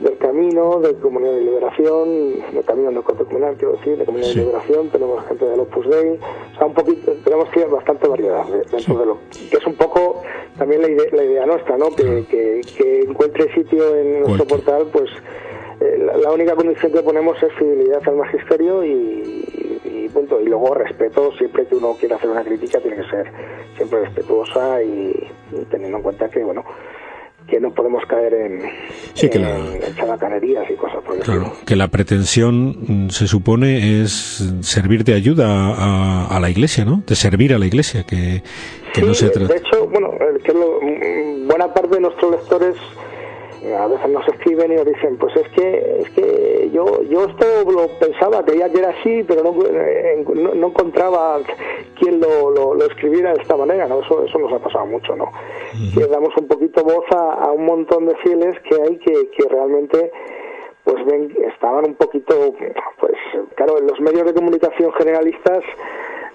del 0.00 0.18
camino, 0.18 0.80
de 0.80 0.94
Comunidad 0.94 1.32
de 1.32 1.40
Liberación, 1.42 2.52
del 2.52 2.64
camino 2.64 2.90
no 2.90 3.02
comunal, 3.02 3.56
quiero 3.56 3.74
decir, 3.74 3.96
de 3.96 4.04
Comunidad 4.04 4.28
de 4.30 4.34
Liberación, 4.34 4.88
tenemos 4.90 5.24
gente 5.26 5.44
del 5.44 5.60
Opus 5.60 5.88
Dei, 5.88 6.18
o 6.54 6.58
sea, 6.58 6.66
un 6.66 6.74
poquito, 6.74 7.12
tenemos 7.24 7.48
bastante 7.70 8.08
variedad 8.08 8.44
dentro 8.70 8.98
de 8.98 9.06
lo 9.06 9.18
que 9.50 9.56
es 9.56 9.66
un 9.66 9.74
poco 9.74 10.22
también 10.58 10.82
la 10.82 10.88
idea, 10.88 11.06
la 11.12 11.24
idea 11.24 11.46
nuestra, 11.46 11.76
¿no? 11.76 11.90
Que, 11.94 12.24
que, 12.28 13.00
encuentre 13.00 13.52
sitio 13.54 13.96
en 13.96 14.20
nuestro 14.20 14.46
portal, 14.46 14.86
pues 14.92 15.10
eh, 15.80 16.08
la, 16.22 16.32
única 16.32 16.54
condición 16.54 16.92
que 16.92 17.02
ponemos 17.02 17.40
es 17.42 17.52
fidelidad 17.54 18.00
al 18.06 18.16
magisterio 18.16 18.84
y, 18.84 19.44
y, 19.84 20.08
punto. 20.08 20.40
Y 20.40 20.46
luego 20.46 20.74
respeto, 20.74 21.32
siempre 21.32 21.66
que 21.66 21.74
uno 21.74 21.96
quiera 21.98 22.16
hacer 22.16 22.30
una 22.30 22.44
crítica 22.44 22.80
tiene 22.80 22.96
que 22.96 23.10
ser 23.10 23.30
siempre 23.76 24.00
respetuosa 24.00 24.82
y 24.82 25.28
teniendo 25.70 25.98
en 25.98 26.02
cuenta 26.02 26.28
que, 26.28 26.42
bueno, 26.44 26.64
que 27.48 27.60
no 27.60 27.72
podemos 27.72 28.02
caer 28.06 28.34
en, 28.34 28.62
sí, 29.14 29.28
que 29.28 29.38
chabacanerías 29.96 30.70
y 30.70 30.74
cosas 30.74 31.02
por 31.04 31.18
Claro, 31.18 31.52
que 31.66 31.76
la 31.76 31.88
pretensión 31.88 33.06
mm, 33.06 33.10
se 33.10 33.26
supone 33.26 34.02
es 34.02 34.42
servir 34.60 35.04
de 35.04 35.14
ayuda 35.14 36.26
a, 36.34 36.40
la 36.40 36.50
iglesia, 36.50 36.84
¿no? 36.84 37.02
De 37.06 37.14
servir 37.14 37.52
a 37.54 37.58
la 37.58 37.66
iglesia, 37.66 38.04
que, 38.04 38.42
que 38.92 39.02
no 39.02 39.14
se 39.14 39.28
trata. 39.28 39.52
De 39.52 39.60
hecho, 39.60 39.86
bueno, 39.88 40.10
que 40.42 40.52
mm, 40.52 41.46
buena 41.46 41.72
parte 41.72 41.96
de 41.96 42.00
nuestros 42.00 42.30
lectores 42.32 42.76
A 43.72 43.86
veces 43.86 44.10
nos 44.10 44.26
escriben 44.28 44.72
y 44.72 44.76
nos 44.76 44.84
dicen, 44.84 45.16
pues 45.16 45.34
es 45.36 45.48
que 45.50 46.00
es 46.00 46.10
que 46.10 46.70
yo 46.72 47.02
yo 47.04 47.24
esto 47.24 47.46
lo 47.70 47.88
pensaba, 47.98 48.44
creía 48.44 48.68
que 48.70 48.78
era 48.78 48.90
así, 48.90 49.24
pero 49.26 49.42
no, 49.42 50.54
no, 50.54 50.66
encontraba 50.66 51.38
quién 51.98 52.20
lo, 52.20 52.74
lo, 52.74 52.84
escribiera 52.86 53.32
de 53.32 53.40
esta 53.40 53.56
manera, 53.56 53.86
¿no? 53.86 54.00
Eso, 54.00 54.24
eso 54.24 54.38
nos 54.38 54.52
ha 54.52 54.58
pasado 54.58 54.86
mucho, 54.86 55.16
¿no? 55.16 55.30
Que 55.94 56.06
damos 56.06 56.36
un 56.36 56.46
poquito 56.46 56.84
voz 56.84 57.04
a, 57.10 57.50
un 57.52 57.64
montón 57.64 58.06
de 58.06 58.16
fieles 58.16 58.54
que 58.68 58.74
hay 58.82 58.98
que, 58.98 59.30
que 59.30 59.48
realmente 59.48 60.12
pues 60.84 61.02
ven, 61.06 61.34
estaban 61.50 61.86
un 61.86 61.94
poquito, 61.94 62.54
pues 63.00 63.14
claro, 63.54 63.78
en 63.78 63.86
los 63.86 63.98
medios 64.00 64.26
de 64.26 64.34
comunicación 64.34 64.92
generalistas 64.92 65.64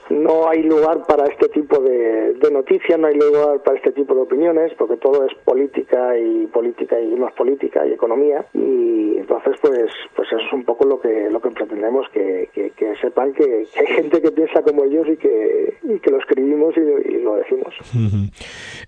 no 0.10 0.50
hay 0.50 0.64
lugar 0.64 1.06
para 1.08 1.26
este 1.28 1.50
tipo 1.50 1.80
de, 1.80 2.36
noticias, 2.52 3.00
no 3.00 3.08
hay 3.08 3.16
lugar 3.16 3.62
para 3.64 3.78
este 3.78 3.92
tipo 3.92 4.16
de 4.16 4.22
opiniones, 4.22 4.74
porque 4.78 4.98
todo 4.98 5.26
es 5.26 5.34
política 5.46 6.18
y 6.18 6.48
política 6.48 7.00
y 7.00 7.16
más 7.16 7.34
política 7.34 7.86
y 7.86 7.94
economía. 7.94 8.46
Y 8.54 9.18
entonces, 9.18 9.56
pues, 9.62 9.92
pues 10.16 10.28
eso 10.28 10.42
es 10.46 10.54
un 10.54 10.64
poco 10.64 10.86
lo 10.86 11.00
que 11.00 11.30
lo 11.30 11.40
que 11.40 11.52
pretendemos 11.52 12.08
que, 12.14 12.50
que, 12.54 12.72
sepan 13.02 13.34
que, 13.34 13.66
hay 13.80 13.88
gente 13.88 14.22
que 14.22 14.32
piensa 14.32 14.62
como 14.64 14.84
ellos 14.84 15.08
y 15.08 15.18
que, 15.18 15.76
y 15.84 16.00
que 16.00 16.10
lo 16.10 16.18
escribimos 16.18 16.76
y, 16.76 17.20
lo 17.22 17.36
decimos. 17.36 17.74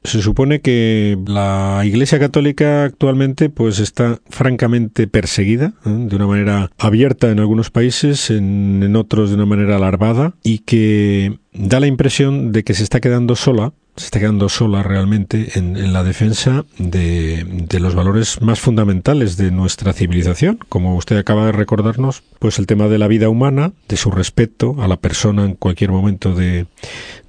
Se 0.04 0.22
supone 0.22 0.62
que 0.62 1.18
la 1.28 1.82
Iglesia 1.86 2.20
Católica 2.20 2.84
actualmente, 2.84 3.50
pues, 3.50 3.80
está 3.80 4.20
francamente 4.30 5.08
perseguida 5.08 5.74
¿eh? 5.86 5.90
de 5.90 6.16
una 6.16 6.28
manera 6.28 6.70
abierta 6.80 7.30
en 7.32 7.40
algunos 7.40 7.70
países, 7.70 8.32
en, 8.32 8.82
en 8.84 8.96
otros 8.96 9.30
de 9.30 9.36
una 9.36 9.46
manera 9.46 9.76
alarmada 9.76 10.34
y 10.44 10.60
que 10.60 11.11
da 11.54 11.80
la 11.80 11.88
impresión 11.88 12.52
de 12.52 12.64
que 12.64 12.74
se 12.74 12.84
está 12.84 13.00
quedando 13.00 13.36
sola 13.36 13.74
se 13.96 14.06
está 14.06 14.20
quedando 14.20 14.48
sola 14.48 14.84
realmente 14.84 15.50
en, 15.56 15.92
la 15.92 16.04
defensa 16.04 16.66
de, 16.78 17.46
los 17.80 17.94
valores 17.94 18.42
más 18.42 18.60
fundamentales 18.60 19.36
de 19.38 19.52
nuestra 19.52 19.92
civilización, 19.92 20.60
como 20.70 20.96
usted 20.96 21.18
acaba 21.18 21.46
de 21.46 21.52
recordarnos, 21.52 22.24
pues 22.40 22.58
el 22.58 22.68
tema 22.68 22.88
de 22.88 22.98
la 22.98 23.08
vida 23.08 23.28
humana, 23.28 23.74
de 23.90 23.98
su 23.98 24.10
respeto 24.10 24.76
a 24.80 24.88
la 24.88 24.98
persona 24.98 25.44
en 25.44 25.56
cualquier 25.56 25.92
momento 25.92 26.34
de, 26.34 26.68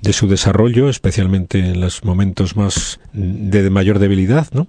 de 0.00 0.12
su 0.12 0.28
desarrollo, 0.28 0.88
especialmente 0.88 1.58
en 1.58 1.80
los 1.80 2.04
momentos 2.04 2.56
más 2.56 3.00
de 3.12 3.68
mayor 3.70 3.98
debilidad, 3.98 4.46
¿no? 4.52 4.68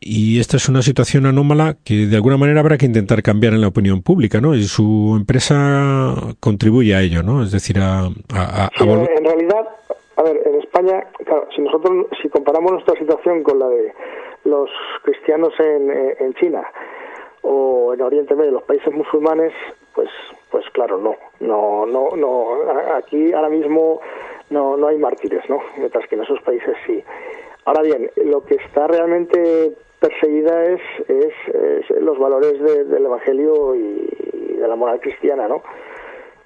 Y 0.00 0.38
esta 0.38 0.56
es 0.58 0.68
una 0.68 0.82
situación 0.82 1.26
anómala 1.26 1.76
que 1.82 2.06
de 2.06 2.16
alguna 2.16 2.36
manera 2.36 2.60
habrá 2.60 2.78
que 2.78 2.86
intentar 2.86 3.22
cambiar 3.22 3.52
en 3.52 3.60
la 3.60 3.68
opinión 3.68 4.02
pública, 4.02 4.40
¿no? 4.40 4.54
Y 4.54 4.64
su 4.64 5.14
empresa 5.18 6.14
contribuye 6.38 6.94
a 6.94 7.02
ello, 7.02 7.22
¿no? 7.22 7.42
Es 7.42 7.50
decir, 7.50 7.80
a, 7.80 8.06
en 8.06 9.24
realidad 9.24 9.66
a 10.16 10.22
ver, 10.22 10.40
en 10.46 10.55
España, 10.76 11.06
claro, 11.24 11.48
si 11.54 11.62
nosotros, 11.62 12.06
si 12.20 12.28
comparamos 12.28 12.72
nuestra 12.72 12.98
situación 12.98 13.42
con 13.42 13.58
la 13.58 13.66
de 13.66 13.94
los 14.44 14.68
cristianos 15.02 15.54
en, 15.58 15.90
en 15.90 16.34
China 16.34 16.70
o 17.40 17.94
en 17.94 18.02
Oriente 18.02 18.34
Medio, 18.34 18.50
los 18.50 18.62
países 18.64 18.92
musulmanes, 18.92 19.54
pues, 19.94 20.10
pues 20.50 20.68
claro, 20.74 20.98
no, 20.98 21.16
no, 21.40 21.86
no, 21.86 22.14
no. 22.14 22.70
Aquí 22.94 23.32
ahora 23.32 23.48
mismo 23.48 24.00
no, 24.50 24.76
no 24.76 24.88
hay 24.88 24.98
mártires, 24.98 25.48
¿no? 25.48 25.62
Mientras 25.78 26.06
que 26.08 26.16
en 26.16 26.24
esos 26.24 26.42
países 26.42 26.76
sí. 26.86 27.02
Ahora 27.64 27.80
bien, 27.80 28.10
lo 28.26 28.44
que 28.44 28.56
está 28.56 28.86
realmente 28.86 29.72
perseguida 29.98 30.62
es, 30.66 30.80
es, 31.08 31.90
los 32.02 32.18
valores 32.18 32.60
del 32.60 33.06
Evangelio 33.06 33.74
y 33.74 34.56
de 34.58 34.68
la 34.68 34.76
moral 34.76 35.00
cristiana, 35.00 35.48
¿no? 35.48 35.62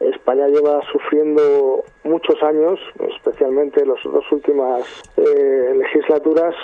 España 0.00 0.49
lleva 0.49 0.80
sufriendo 0.90 1.85
muchos 2.04 2.42
años, 2.42 2.80
especialmente 3.16 3.85
las 3.85 4.02
dos 4.02 4.25
últimas 4.33 4.83
eh, 5.19 5.75
legislaturas, 5.76 6.54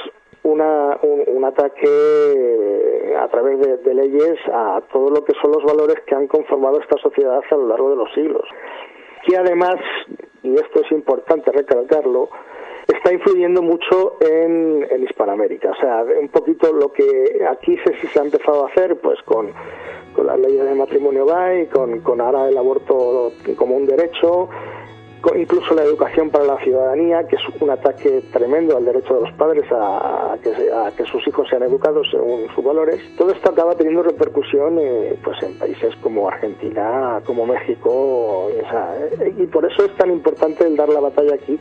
una, 0.42 0.98
un, 1.02 1.44
ataque 1.44 3.14
a 3.18 3.28
través 3.28 3.82
de, 3.84 3.94
leyes 3.94 4.38
a 4.52 4.80
todo 4.92 5.10
lo 5.10 5.24
que 5.24 5.34
son 5.42 5.52
los 5.52 5.64
valores 5.64 5.96
que 6.06 6.14
han 6.14 6.28
conformado 6.28 6.80
esta 6.80 6.96
sociedad 6.98 7.40
a 7.50 7.54
lo 7.56 7.68
largo 7.68 7.90
de 7.90 7.96
los 7.96 8.12
siglos. 8.14 8.44
Que 9.26 9.36
además, 9.36 9.76
y 10.42 10.54
esto 10.54 10.82
es 10.82 10.92
importante 10.92 11.50
recalcarlo, 11.50 12.30
está 12.88 13.12
influyendo 13.12 13.62
mucho 13.62 14.16
en, 14.20 14.86
en 14.90 15.02
Hispanoamérica. 15.04 15.70
O 15.70 15.76
sea, 15.76 16.04
un 16.20 16.28
poquito 16.28 16.72
lo 16.72 16.92
que 16.92 17.44
aquí 17.48 17.76
se, 17.78 18.08
se 18.08 18.18
ha 18.18 18.22
empezado 18.22 18.66
a 18.66 18.68
hacer, 18.68 18.96
pues 19.00 19.20
con 19.22 19.52
con 20.16 20.26
las 20.26 20.38
leyes 20.40 20.64
de 20.64 20.74
matrimonio 20.74 21.26
gay, 21.26 21.66
con, 21.66 22.00
con 22.00 22.20
ahora 22.20 22.48
el 22.48 22.56
aborto 22.56 23.32
como 23.56 23.76
un 23.76 23.86
derecho, 23.86 24.48
incluso 25.36 25.74
la 25.74 25.82
educación 25.82 26.30
para 26.30 26.44
la 26.44 26.56
ciudadanía, 26.58 27.26
que 27.28 27.36
es 27.36 27.42
un 27.60 27.70
ataque 27.70 28.22
tremendo 28.32 28.76
al 28.76 28.84
derecho 28.84 29.14
de 29.14 29.20
los 29.22 29.32
padres 29.32 29.64
a, 29.70 30.36
que, 30.42 31.04
sus 31.04 31.26
hijos 31.28 31.48
sean 31.50 31.64
educados 31.64 32.08
según 32.10 32.46
sus 32.54 32.64
valores. 32.64 32.98
Todo 33.16 33.30
esto 33.30 33.50
acaba 33.50 33.74
teniendo 33.74 34.02
repercusión 34.02 34.78
eh, 34.80 35.18
pues 35.22 35.42
en 35.42 35.58
países 35.58 35.94
como 35.96 36.28
Argentina, 36.28 37.20
como 37.26 37.44
México, 37.44 38.48
y 39.36 39.46
por 39.46 39.70
eso 39.70 39.84
es 39.84 39.94
tan 39.96 40.10
importante 40.10 40.66
el 40.66 40.76
dar 40.76 40.88
la 40.88 41.00
batalla 41.00 41.34
aquí 41.34 41.58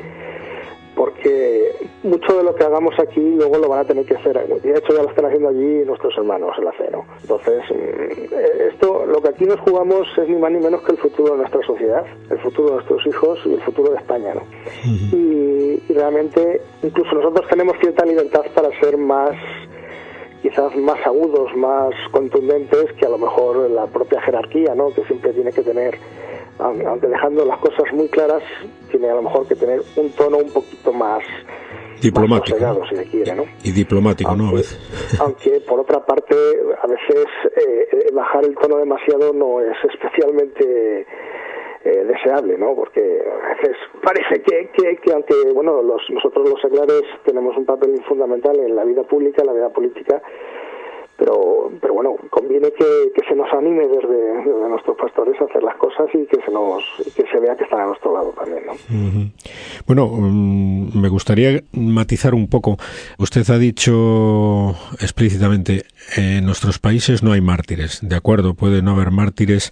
porque 0.95 1.71
mucho 2.03 2.37
de 2.37 2.43
lo 2.43 2.55
que 2.55 2.63
hagamos 2.63 2.97
aquí 2.99 3.19
luego 3.19 3.57
lo 3.57 3.67
van 3.67 3.79
a 3.79 3.85
tener 3.85 4.05
que 4.05 4.15
hacer. 4.15 4.45
Y 4.63 4.67
de 4.67 4.77
hecho 4.77 4.93
ya 4.93 5.03
lo 5.03 5.09
están 5.09 5.25
haciendo 5.25 5.49
allí 5.49 5.83
nuestros 5.85 6.17
hermanos 6.17 6.55
el 6.57 6.67
acero. 6.67 7.05
Entonces, 7.21 7.63
mm, 7.69 8.33
esto, 8.73 9.05
lo 9.05 9.21
que 9.21 9.29
aquí 9.29 9.45
nos 9.45 9.59
jugamos 9.59 10.07
es 10.17 10.29
ni 10.29 10.37
más 10.37 10.51
ni 10.51 10.59
menos 10.59 10.81
que 10.83 10.93
el 10.93 10.97
futuro 10.97 11.33
de 11.33 11.39
nuestra 11.39 11.61
sociedad, 11.65 12.05
el 12.29 12.39
futuro 12.39 12.69
de 12.69 12.73
nuestros 12.75 13.05
hijos 13.05 13.39
y 13.45 13.53
el 13.53 13.61
futuro 13.61 13.91
de 13.91 13.97
España. 13.97 14.33
¿no? 14.35 14.41
y, 15.17 15.83
realmente, 15.89 16.61
incluso 16.83 17.15
nosotros 17.15 17.47
tenemos 17.49 17.77
cierta 17.79 18.05
libertad 18.05 18.43
para 18.53 18.69
ser 18.79 18.97
más 18.97 19.31
quizás 20.41 20.75
más 20.75 20.99
agudos, 21.07 21.55
más 21.55 21.93
contundentes 22.11 22.93
que 22.93 23.05
a 23.05 23.09
lo 23.09 23.17
mejor 23.17 23.69
la 23.69 23.87
propia 23.87 24.21
jerarquía, 24.21 24.75
¿no? 24.75 24.93
que 24.93 25.03
siempre 25.05 25.33
tiene 25.33 25.51
que 25.51 25.63
tener 25.63 25.97
aunque 26.59 27.07
dejando 27.07 27.45
las 27.45 27.57
cosas 27.59 27.91
muy 27.93 28.07
claras, 28.09 28.43
tiene 28.89 29.09
a 29.09 29.15
lo 29.15 29.23
mejor 29.23 29.47
que 29.47 29.55
tener 29.55 29.81
un 29.95 30.09
tono 30.11 30.37
un 30.37 30.51
poquito 30.51 30.93
más 30.93 31.23
diplomático 32.01 32.85
si 32.89 32.95
se 32.95 33.05
quiere, 33.05 33.35
¿no? 33.35 33.43
Y 33.63 33.71
diplomático, 33.71 34.35
¿no? 34.35 34.49
A 34.49 34.53
veces. 34.53 34.79
Aunque 35.19 35.61
por 35.61 35.79
otra 35.79 36.05
parte, 36.05 36.35
a 36.81 36.87
veces 36.87 37.25
eh, 37.55 37.87
eh, 37.91 38.11
bajar 38.13 38.45
el 38.45 38.55
tono 38.55 38.77
demasiado 38.77 39.33
no 39.33 39.61
es 39.61 39.77
especialmente 39.93 41.05
eh, 41.83 42.03
deseable, 42.03 42.57
¿no? 42.57 42.75
Porque 42.75 43.01
a 43.01 43.55
veces 43.55 43.77
parece 44.03 44.41
que, 44.41 44.69
que, 44.75 44.97
que 44.97 45.13
aunque, 45.13 45.35
bueno, 45.53 45.81
los, 45.81 46.01
nosotros 46.09 46.49
los 46.49 46.61
seglares 46.61 47.03
tenemos 47.25 47.55
un 47.57 47.65
papel 47.65 48.01
fundamental 48.07 48.59
en 48.59 48.75
la 48.75 48.83
vida 48.83 49.03
pública, 49.03 49.41
en 49.41 49.47
la 49.47 49.53
vida 49.53 49.69
política, 49.69 50.21
pero 51.17 51.71
pero 51.81 51.93
bueno 51.93 52.15
conviene 52.29 52.71
que, 52.71 53.11
que 53.15 53.27
se 53.27 53.35
nos 53.35 53.51
anime 53.53 53.87
desde, 53.87 54.69
nuestros 54.69 54.97
pastores 54.97 55.39
a 55.41 55.45
hacer 55.45 55.63
las 55.63 55.75
cosas 55.77 56.07
y 56.13 56.25
que 56.25 56.41
se 56.45 56.51
nos 56.51 56.83
que 57.15 57.23
se 57.31 57.39
vea 57.39 57.55
que 57.55 57.63
están 57.63 57.81
a 57.81 57.85
nuestro 57.87 58.13
lado 58.13 58.33
también 58.37 58.63
¿no? 58.65 59.31
bueno 59.87 60.07
mm, 60.07 60.99
me 60.99 61.09
gustaría 61.09 61.61
matizar 61.73 62.33
un 62.33 62.49
poco 62.49 62.77
usted 63.17 63.49
ha 63.49 63.57
dicho 63.57 64.75
explícitamente 64.99 65.83
en 66.17 66.45
nuestros 66.45 66.79
países 66.79 67.23
no 67.23 67.31
hay 67.31 67.41
mártires 67.41 67.99
de 68.01 68.15
acuerdo 68.15 68.53
puede 68.53 68.81
no 68.81 68.91
haber 68.91 69.11
mártires 69.11 69.71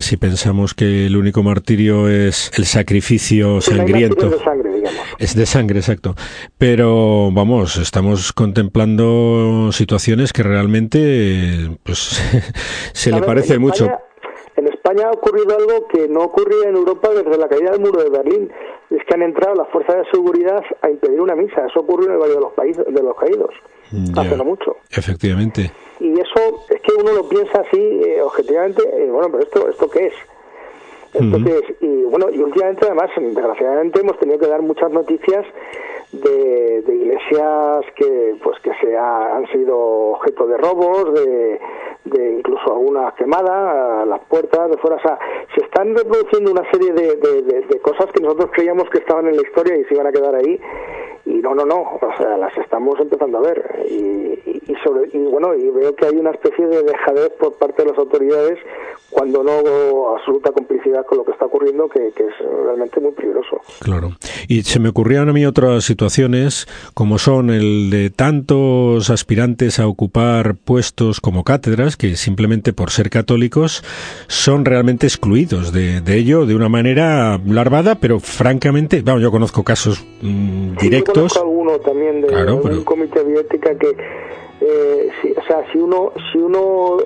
si 0.00 0.16
pensamos 0.16 0.72
que 0.72 1.06
el 1.06 1.16
único 1.16 1.42
martirio 1.42 2.08
es 2.08 2.50
el 2.56 2.64
sacrificio 2.64 3.60
sangriento. 3.60 4.30
de 4.30 4.38
sangre, 4.38 4.69
digamos. 4.80 5.00
Es 5.18 5.34
de 5.34 5.46
sangre, 5.46 5.78
exacto. 5.78 6.14
Pero 6.58 7.30
vamos, 7.32 7.76
estamos 7.76 8.32
contemplando 8.32 9.70
situaciones 9.72 10.32
que 10.32 10.42
realmente 10.42 11.70
pues 11.82 11.98
se 12.92 13.12
le 13.12 13.22
parece 13.22 13.58
mucho. 13.58 13.88
En 14.56 14.66
España 14.66 15.06
ha 15.06 15.10
ocurrido 15.12 15.56
algo 15.56 15.86
que 15.88 16.08
no 16.08 16.20
ocurría 16.20 16.68
en 16.68 16.76
Europa 16.76 17.08
desde 17.10 17.38
la 17.38 17.48
caída 17.48 17.70
del 17.70 17.80
muro 17.80 18.02
de 18.02 18.10
Berlín. 18.10 18.52
Es 18.90 19.02
que 19.06 19.14
han 19.14 19.22
entrado 19.22 19.54
las 19.54 19.68
fuerzas 19.68 19.96
de 19.96 20.10
seguridad 20.10 20.62
a 20.82 20.90
impedir 20.90 21.20
una 21.20 21.34
misa. 21.34 21.64
Eso 21.66 21.80
ocurrió 21.80 22.08
en 22.08 22.14
el 22.14 22.18
Valle 22.18 22.34
de 22.34 22.40
los, 22.40 22.52
países, 22.52 22.84
de 22.84 23.02
los 23.02 23.16
Caídos. 23.16 23.54
Hace 24.16 24.36
no 24.36 24.44
mucho. 24.44 24.76
Efectivamente. 24.90 25.70
Y 26.00 26.12
eso 26.12 26.64
es 26.68 26.80
que 26.82 26.92
uno 26.92 27.12
lo 27.12 27.28
piensa 27.28 27.60
así 27.60 27.78
eh, 27.78 28.20
objetivamente. 28.22 28.82
Eh, 28.82 29.10
bueno, 29.10 29.28
pero 29.30 29.44
esto, 29.44 29.68
¿esto 29.68 29.88
qué 29.90 30.08
es? 30.08 30.14
¿Esto 31.12 31.38
qué 31.44 31.50
es? 31.50 31.82
Y 31.82 32.02
bueno, 32.04 32.26
y 32.30 32.40
últimamente 32.40 32.86
además, 32.86 33.10
desgraciadamente, 33.16 34.00
hemos 34.00 34.18
tenido 34.18 34.38
que 34.38 34.46
dar 34.46 34.62
muchas 34.62 34.90
noticias 34.90 35.44
de, 36.12 36.82
de 36.82 36.94
iglesias 36.94 37.84
que 37.96 38.36
pues 38.42 38.58
que 38.60 38.72
se 38.80 38.96
han 38.96 39.46
sido 39.48 39.76
objeto 39.78 40.46
de 40.46 40.56
robos, 40.56 41.14
de, 41.14 41.60
de 42.04 42.32
incluso 42.38 42.72
alguna 42.72 43.12
quemada, 43.16 44.04
las 44.04 44.20
puertas 44.22 44.70
de 44.70 44.78
fuera. 44.78 44.96
O 44.96 45.00
sea, 45.00 45.18
se 45.54 45.62
están 45.62 45.96
reproduciendo 45.96 46.52
una 46.52 46.68
serie 46.70 46.92
de, 46.92 47.16
de, 47.16 47.80
cosas 47.80 48.10
que 48.12 48.22
nosotros 48.22 48.50
creíamos 48.52 48.88
que 48.90 48.98
estaban 48.98 49.26
en 49.26 49.36
la 49.36 49.42
historia 49.42 49.76
y 49.76 49.84
se 49.84 49.94
iban 49.94 50.06
a 50.06 50.12
quedar 50.12 50.34
ahí. 50.34 50.60
Y 51.26 51.34
no, 51.34 51.54
no, 51.54 51.64
no, 51.64 51.98
o 52.00 52.16
sea, 52.18 52.36
las 52.36 52.56
estamos 52.58 52.98
empezando 52.98 53.38
a 53.38 53.42
ver. 53.42 53.86
Y, 53.88 54.49
y, 54.70 54.74
sobre, 54.84 55.08
y 55.12 55.18
bueno, 55.24 55.54
y 55.54 55.68
veo 55.70 55.94
que 55.94 56.06
hay 56.06 56.16
una 56.16 56.30
especie 56.30 56.66
de 56.66 56.82
dejadez 56.82 57.32
por 57.38 57.54
parte 57.54 57.82
de 57.82 57.90
las 57.90 57.98
autoridades 57.98 58.58
cuando 59.10 59.42
no 59.42 60.16
absoluta 60.16 60.52
complicidad 60.52 61.04
con 61.04 61.18
lo 61.18 61.24
que 61.24 61.32
está 61.32 61.46
ocurriendo, 61.46 61.88
que, 61.88 62.08
es 62.08 62.14
realmente 62.64 63.00
muy 63.00 63.10
peligroso. 63.12 63.60
Claro. 63.80 64.12
Y 64.46 64.62
se 64.62 64.78
me 64.78 64.88
ocurrían 64.88 65.28
a 65.28 65.32
mí 65.32 65.44
otras 65.44 65.84
situaciones, 65.84 66.68
como 66.94 67.18
son 67.18 67.50
el 67.50 67.90
de 67.90 68.10
tantos 68.10 69.10
aspirantes 69.10 69.80
a 69.80 69.88
ocupar 69.88 70.54
puestos 70.54 71.20
como 71.20 71.42
cátedras, 71.42 71.96
que 71.96 72.14
simplemente 72.14 72.72
por 72.72 72.90
ser 72.90 73.10
católicos 73.10 73.82
son 74.28 74.64
realmente 74.64 75.06
excluidos 75.06 75.72
de, 75.72 76.00
ello 76.06 76.46
de 76.46 76.54
una 76.54 76.68
manera 76.68 77.40
larvada, 77.44 77.96
pero 77.96 78.20
francamente, 78.20 79.02
vamos, 79.02 79.22
yo 79.22 79.30
conozco 79.30 79.64
casos 79.64 80.04
mm, 80.22 80.76
directos. 80.76 81.34
Yo 81.34 81.40
conozco 81.40 81.40
alguno 81.40 81.78
también 81.80 82.20
de, 82.20 82.52
un 82.52 82.84
comité 82.84 83.24
de 83.24 83.40
ética 83.40 83.76
que 83.76 83.96
eh, 84.60 85.10
si, 85.20 85.32
o 85.32 85.42
sea, 85.44 85.64
si 85.72 85.78
uno 85.78 86.12
si 86.30 86.38
uno 86.38 86.98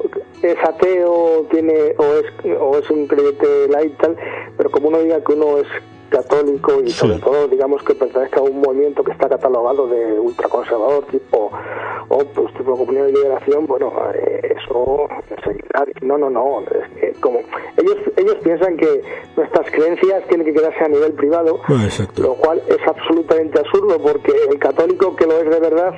es 0.42 0.56
ateo 0.62 1.46
tiene 1.50 1.94
o 1.98 2.04
es 2.04 2.56
o 2.60 2.78
es 2.78 2.90
un 2.90 3.06
creyente 3.06 3.68
light 3.68 3.96
tal, 3.98 4.16
pero 4.56 4.70
como 4.70 4.88
uno 4.88 4.98
diga 4.98 5.22
que 5.22 5.32
uno 5.32 5.58
es 5.58 5.68
católico 6.14 6.80
y 6.84 6.90
sobre 6.90 7.18
todo 7.18 7.48
digamos 7.48 7.82
que 7.82 7.94
pertenezca 7.94 8.40
a 8.40 8.42
un 8.42 8.60
movimiento 8.60 9.02
que 9.02 9.12
está 9.12 9.28
catalogado 9.28 9.86
de 9.88 10.18
ultraconservador 10.20 11.04
tipo 11.06 11.50
o 12.08 12.18
pues 12.18 12.54
tipo 12.54 12.76
comunidad 12.76 13.06
de 13.06 13.12
liberación 13.12 13.66
bueno 13.66 13.92
eh, 14.14 14.54
eso 14.56 15.08
no 16.02 16.18
no 16.18 16.30
no 16.30 16.60
es 16.60 17.00
que 17.00 17.12
como 17.20 17.40
ellos 17.76 17.96
ellos 18.16 18.36
piensan 18.42 18.76
que 18.76 19.02
nuestras 19.36 19.70
creencias 19.70 20.24
tienen 20.28 20.46
que 20.46 20.54
quedarse 20.54 20.84
a 20.84 20.88
nivel 20.88 21.12
privado 21.12 21.60
ah, 21.66 21.88
lo 22.18 22.34
cual 22.34 22.62
es 22.68 22.78
absolutamente 22.86 23.58
absurdo 23.58 23.98
porque 24.00 24.32
el 24.50 24.58
católico 24.58 25.16
que 25.16 25.26
lo 25.26 25.40
es 25.40 25.50
de 25.50 25.60
verdad 25.60 25.94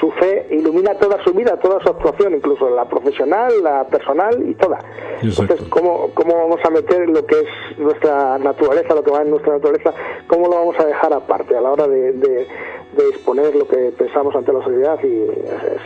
su 0.00 0.10
fe 0.12 0.46
ilumina 0.50 0.94
toda 0.94 1.22
su 1.22 1.32
vida 1.32 1.58
toda 1.60 1.80
su 1.82 1.88
actuación 1.90 2.34
incluso 2.34 2.68
la 2.70 2.88
profesional 2.88 3.52
la 3.62 3.84
personal 3.84 4.48
y 4.48 4.54
toda. 4.54 4.78
Entonces 5.22 5.62
cómo 5.68 6.10
cómo 6.14 6.34
vamos 6.34 6.60
a 6.64 6.70
meter 6.70 7.08
lo 7.08 7.24
que 7.26 7.40
es 7.40 7.78
nuestra 7.78 8.38
naturaleza 8.38 8.94
lo 8.94 9.02
que 9.02 9.10
va 9.10 9.22
en 9.22 9.30
nuestra 9.30 9.51
naturaleza, 9.52 9.94
¿cómo 10.26 10.48
lo 10.48 10.56
vamos 10.56 10.76
a 10.78 10.84
dejar 10.84 11.12
aparte 11.12 11.56
a 11.56 11.60
la 11.60 11.70
hora 11.70 11.86
de, 11.88 12.12
de, 12.12 12.46
exponer 13.10 13.54
lo 13.54 13.66
que 13.66 13.92
pensamos 13.96 14.34
ante 14.34 14.52
la 14.52 14.62
sociedad? 14.62 14.98
Y 15.02 15.06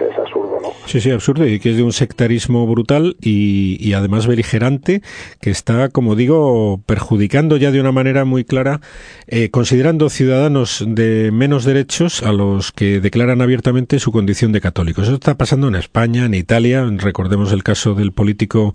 es, 0.04 0.18
absurdo, 0.18 0.58
¿no? 0.62 0.70
Sí, 0.87 1.00
sí, 1.00 1.11
absurdo, 1.11 1.46
y 1.46 1.61
que 1.61 1.70
es 1.70 1.76
de 1.76 1.82
un 1.82 1.92
sectarismo 1.92 2.66
brutal 2.66 3.16
y, 3.20 3.76
y 3.80 3.92
además 3.92 4.26
beligerante, 4.26 5.02
que 5.40 5.50
está, 5.50 5.88
como 5.88 6.14
digo, 6.14 6.80
perjudicando 6.87 7.56
ya 7.56 7.70
de 7.70 7.80
una 7.80 7.92
manera 7.92 8.25
muy 8.25 8.44
clara, 8.44 8.80
eh, 9.28 9.50
considerando 9.50 10.08
ciudadanos 10.08 10.85
de 10.87 11.30
menos 11.32 11.64
derechos 11.64 12.23
a 12.23 12.32
los 12.32 12.73
que 12.73 13.00
declaran 13.00 13.40
abiertamente 13.40 13.99
su 13.99 14.12
condición 14.12 14.52
de 14.52 14.61
católicos. 14.61 15.04
Eso 15.04 15.14
está 15.14 15.37
pasando 15.37 15.68
en 15.68 15.76
España, 15.76 16.25
en 16.25 16.35
Italia, 16.35 16.87
recordemos 16.96 17.52
el 17.52 17.62
caso 17.62 17.94
del 17.94 18.12
político 18.12 18.75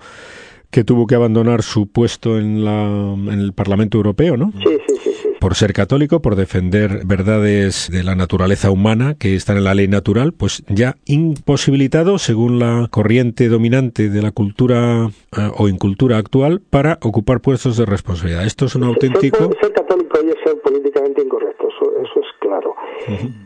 que 0.71 0.83
tuvo 0.83 1.05
que 1.05 1.15
abandonar 1.15 1.63
su 1.63 1.87
puesto 1.87 2.37
en, 2.37 2.63
la, 2.63 2.83
en 2.83 3.39
el 3.39 3.53
Parlamento 3.53 3.97
Europeo, 3.97 4.37
¿no? 4.37 4.51
Sí, 4.63 4.77
sí, 4.87 4.95
sí, 5.03 5.11
sí. 5.21 5.29
Por 5.39 5.55
ser 5.55 5.73
católico, 5.73 6.21
por 6.21 6.35
defender 6.35 7.01
verdades 7.05 7.89
de 7.91 8.03
la 8.03 8.15
naturaleza 8.15 8.71
humana 8.71 9.15
que 9.15 9.35
están 9.35 9.57
en 9.57 9.65
la 9.65 9.73
ley 9.73 9.87
natural, 9.87 10.33
pues 10.33 10.63
ya 10.67 10.95
imposibilitado, 11.05 12.19
según 12.19 12.59
la 12.59 12.87
corriente 12.89 13.49
dominante 13.49 14.09
de 14.09 14.21
la 14.21 14.31
cultura 14.31 15.09
eh, 15.37 15.49
o 15.57 15.67
incultura 15.67 16.17
actual, 16.17 16.61
para 16.61 16.99
ocupar 17.01 17.41
puestos 17.41 17.75
de 17.77 17.85
responsabilidad. 17.85 18.45
Esto 18.45 18.65
es 18.65 18.75
un 18.75 18.83
auténtico... 18.83 19.49
Ser, 19.59 19.73
católico 19.73 20.19
y 20.23 20.47
ser 20.47 20.61
políticamente 20.61 21.23
incorrecto, 21.23 21.67
eso, 21.69 22.19
es 22.19 22.27
claro. 22.39 22.75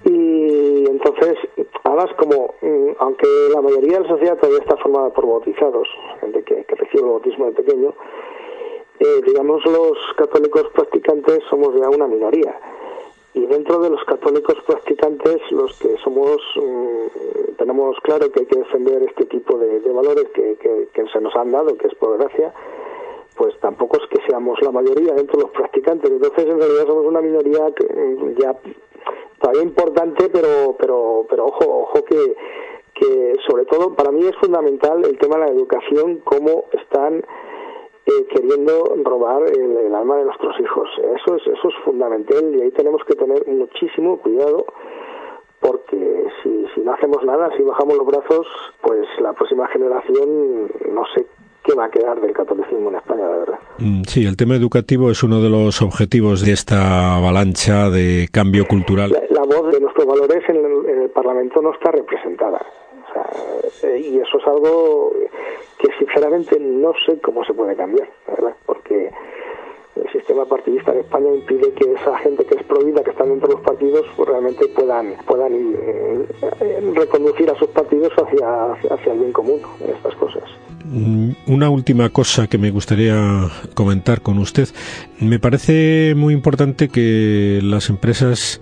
Y 0.05 0.85
entonces, 0.89 1.37
además, 1.85 2.09
como, 2.17 2.53
mm, 2.61 2.95
aunque 2.99 3.27
la 3.53 3.61
mayoría 3.61 3.97
de 3.97 4.03
la 4.03 4.09
sociedad 4.09 4.37
todavía 4.37 4.59
está 4.59 4.75
formada 4.77 5.09
por 5.11 5.25
bautizados, 5.25 5.87
gente 6.19 6.43
que, 6.43 6.65
que 6.65 6.75
recibe 6.75 7.03
el 7.03 7.09
bautismo 7.09 7.45
de 7.45 7.51
pequeño, 7.53 7.93
eh, 8.99 9.21
digamos, 9.25 9.63
los 9.65 9.97
católicos 10.17 10.67
practicantes 10.73 11.39
somos 11.49 11.75
ya 11.75 11.89
una 11.89 12.07
minoría. 12.07 12.57
Y 13.33 13.45
dentro 13.47 13.79
de 13.79 13.89
los 13.89 14.01
católicos 14.05 14.55
practicantes, 14.65 15.41
los 15.51 15.77
que 15.79 15.97
somos, 15.97 16.41
mm, 16.55 17.55
tenemos 17.57 17.97
claro 18.01 18.31
que 18.31 18.41
hay 18.41 18.45
que 18.45 18.59
defender 18.59 19.03
este 19.03 19.25
tipo 19.25 19.57
de, 19.57 19.79
valores 19.91 20.25
que, 20.33 20.57
que, 20.57 21.05
se 21.11 21.21
nos 21.21 21.35
han 21.35 21.51
dado, 21.51 21.77
que 21.77 21.87
es 21.87 21.95
por 21.95 22.17
gracia, 22.17 22.53
pues 23.35 23.57
tampoco 23.59 23.97
es 23.97 24.07
que 24.09 24.25
seamos 24.27 24.61
la 24.61 24.71
mayoría 24.71 25.13
dentro 25.13 25.37
de 25.37 25.43
los 25.43 25.51
practicantes. 25.51 26.09
Entonces, 26.09 26.45
en 26.45 26.59
realidad 26.59 26.87
somos 26.87 27.05
una 27.05 27.21
minoría 27.21 27.71
que, 27.75 27.83
mm, 27.83 28.35
ya 28.39 28.55
todavía 29.39 29.63
importante, 29.63 30.29
pero, 30.29 30.75
pero, 30.79 31.25
pero 31.29 31.45
ojo, 31.45 31.83
ojo 31.83 32.03
que, 32.05 32.35
que 32.93 33.33
sobre 33.47 33.65
todo 33.65 33.93
para 33.95 34.11
mí 34.11 34.25
es 34.25 34.35
fundamental 34.37 35.03
el 35.05 35.17
tema 35.17 35.37
de 35.37 35.45
la 35.45 35.51
educación, 35.51 36.21
cómo 36.23 36.65
están 36.71 37.23
eh, 38.05 38.27
queriendo 38.33 38.95
robar 39.03 39.43
el, 39.43 39.93
alma 39.95 40.17
de 40.17 40.25
nuestros 40.25 40.59
hijos. 40.59 40.89
Eso 40.97 41.35
es, 41.35 41.47
eso 41.47 41.69
es 41.69 41.75
fundamental 41.83 42.55
y 42.55 42.61
ahí 42.61 42.71
tenemos 42.71 43.03
que 43.05 43.15
tener 43.15 43.47
muchísimo 43.47 44.17
cuidado 44.19 44.65
porque 45.59 46.27
si, 46.43 46.67
si 46.75 46.81
no 46.81 46.93
hacemos 46.93 47.23
nada, 47.23 47.49
si 47.57 47.63
bajamos 47.63 47.97
los 47.97 48.05
brazos, 48.05 48.47
pues 48.81 49.07
la 49.19 49.33
próxima 49.33 49.67
generación 49.67 50.69
no 50.91 51.03
sé 51.15 51.25
qué 51.65 51.73
va 51.73 51.85
a 51.85 51.89
quedar 51.89 52.21
del 52.21 52.31
catolicismo 52.31 52.89
en 52.89 52.95
España, 52.95 53.27
la 53.27 53.37
verdad. 53.37 53.59
Mm, 53.79 54.03
sí, 54.03 54.25
el 54.25 54.37
tema 54.37 54.55
educativo 54.55 55.09
es 55.09 55.23
uno 55.23 55.41
de 55.41 55.49
los 55.49 55.81
objetivos 55.81 56.45
de 56.45 56.53
esta 56.53 57.15
avalancha 57.15 57.89
de 57.89 58.27
cambio 58.31 58.67
cultural. 58.67 59.11
La, 59.29 59.41
voz 59.41 59.71
de 59.71 59.79
nuestros 59.79 60.05
valores 60.05 60.43
en 60.49 60.57
el, 60.57 61.09
Parlamento 61.09 61.61
no 61.61 61.71
está 61.73 61.91
representada. 61.91 62.61
Eh, 63.83 63.99
y 63.99 64.17
eso 64.17 64.37
es 64.37 64.47
algo 64.47 65.13
que 65.79 65.87
sinceramente 65.97 66.59
no 66.59 66.93
sé 67.05 67.19
cómo 67.21 67.43
se 67.45 67.53
puede 67.53 67.75
cambiar, 67.75 68.09
¿verdad? 68.27 68.53
Porque 68.65 69.11
el 69.95 70.11
sistema 70.11 70.45
partidista 70.45 70.91
de 70.91 71.01
España 71.01 71.33
impide 71.33 71.71
que 71.73 71.93
esa 71.93 72.17
gente 72.17 72.45
que 72.45 72.55
es 72.55 72.63
prohibida, 72.63 73.01
que 73.03 73.11
están 73.11 73.29
dentro 73.29 73.47
de 73.47 73.53
los 73.55 73.63
partidos, 73.63 74.05
pues 74.17 74.27
realmente 74.27 74.67
puedan 74.67 75.15
puedan 75.25 75.53
eh, 75.53 76.25
reconducir 76.93 77.49
a 77.49 77.55
sus 77.55 77.69
partidos 77.69 78.11
hacia, 78.13 78.73
hacia 78.73 79.13
el 79.13 79.19
bien 79.19 79.31
común 79.31 79.61
en 79.79 79.91
estas 79.91 80.15
cosas. 80.15 80.43
Mm, 80.83 81.31
una 81.47 81.69
última 81.69 82.09
cosa 82.09 82.47
que 82.47 82.57
me 82.57 82.71
gustaría 82.71 83.49
comentar 83.73 84.21
con 84.21 84.37
usted. 84.37 84.67
Me 85.19 85.39
parece 85.39 86.13
muy 86.15 86.33
importante 86.33 86.89
que 86.89 87.59
las 87.63 87.89
empresas 87.89 88.61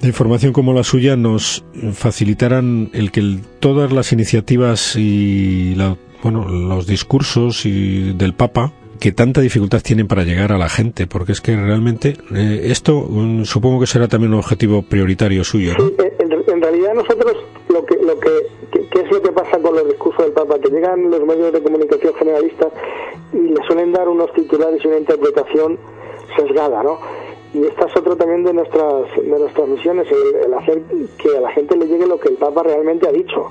de 0.00 0.08
información 0.08 0.52
como 0.52 0.72
la 0.72 0.84
suya 0.84 1.16
nos 1.16 1.64
facilitaran 1.92 2.90
el 2.94 3.10
que 3.12 3.38
todas 3.58 3.92
las 3.92 4.12
iniciativas 4.12 4.96
y 4.96 5.74
la 5.74 5.96
bueno, 6.22 6.48
los 6.48 6.86
discursos 6.86 7.64
y 7.66 8.12
del 8.12 8.34
Papa 8.34 8.72
que 9.00 9.12
tanta 9.12 9.40
dificultad 9.40 9.80
tienen 9.80 10.06
para 10.06 10.24
llegar 10.24 10.52
a 10.52 10.58
la 10.58 10.68
gente, 10.68 11.06
porque 11.06 11.32
es 11.32 11.40
que 11.40 11.56
realmente 11.56 12.18
eh, 12.34 12.66
esto 12.66 13.06
mm, 13.08 13.44
supongo 13.44 13.80
que 13.80 13.86
será 13.86 14.08
también 14.08 14.34
un 14.34 14.40
objetivo 14.40 14.82
prioritario 14.82 15.42
suyo. 15.42 15.72
en, 15.78 16.60
realidad 16.60 16.92
nosotros 16.94 17.36
lo 17.70 17.84
que, 17.84 17.96
lo 17.96 18.18
que, 18.18 18.30
¿qué 18.90 19.00
es 19.00 19.10
lo 19.10 19.22
que 19.22 19.32
pasa 19.32 19.58
con 19.60 19.74
los 19.74 19.86
discursos 19.86 20.24
del 20.24 20.32
Papa? 20.32 20.58
Que 20.58 20.70
llegan 20.70 21.10
los 21.10 21.20
medios 21.24 21.52
de 21.52 21.62
comunicación 21.62 22.14
generalistas 22.14 22.72
y 23.32 23.38
le 23.38 23.62
suelen 23.66 23.92
dar 23.92 24.08
unos 24.08 24.32
titulares 24.32 24.84
y 24.84 24.88
una 24.88 24.98
interpretación 24.98 25.78
sesgada, 26.36 26.82
¿no? 26.82 26.98
Y 27.54 27.64
esta 27.66 27.86
es 27.86 27.96
otra 27.96 28.14
también 28.16 28.44
de 28.44 28.52
nuestras, 28.52 29.16
de 29.16 29.38
nuestras 29.38 29.68
misiones, 29.68 30.06
el 30.10 30.54
hacer 30.54 30.82
que 31.18 31.36
a 31.36 31.40
la 31.40 31.50
gente 31.50 31.76
le 31.76 31.86
llegue 31.86 32.06
lo 32.06 32.20
que 32.20 32.28
el 32.28 32.36
Papa 32.36 32.62
realmente 32.62 33.08
ha 33.08 33.12
dicho 33.12 33.50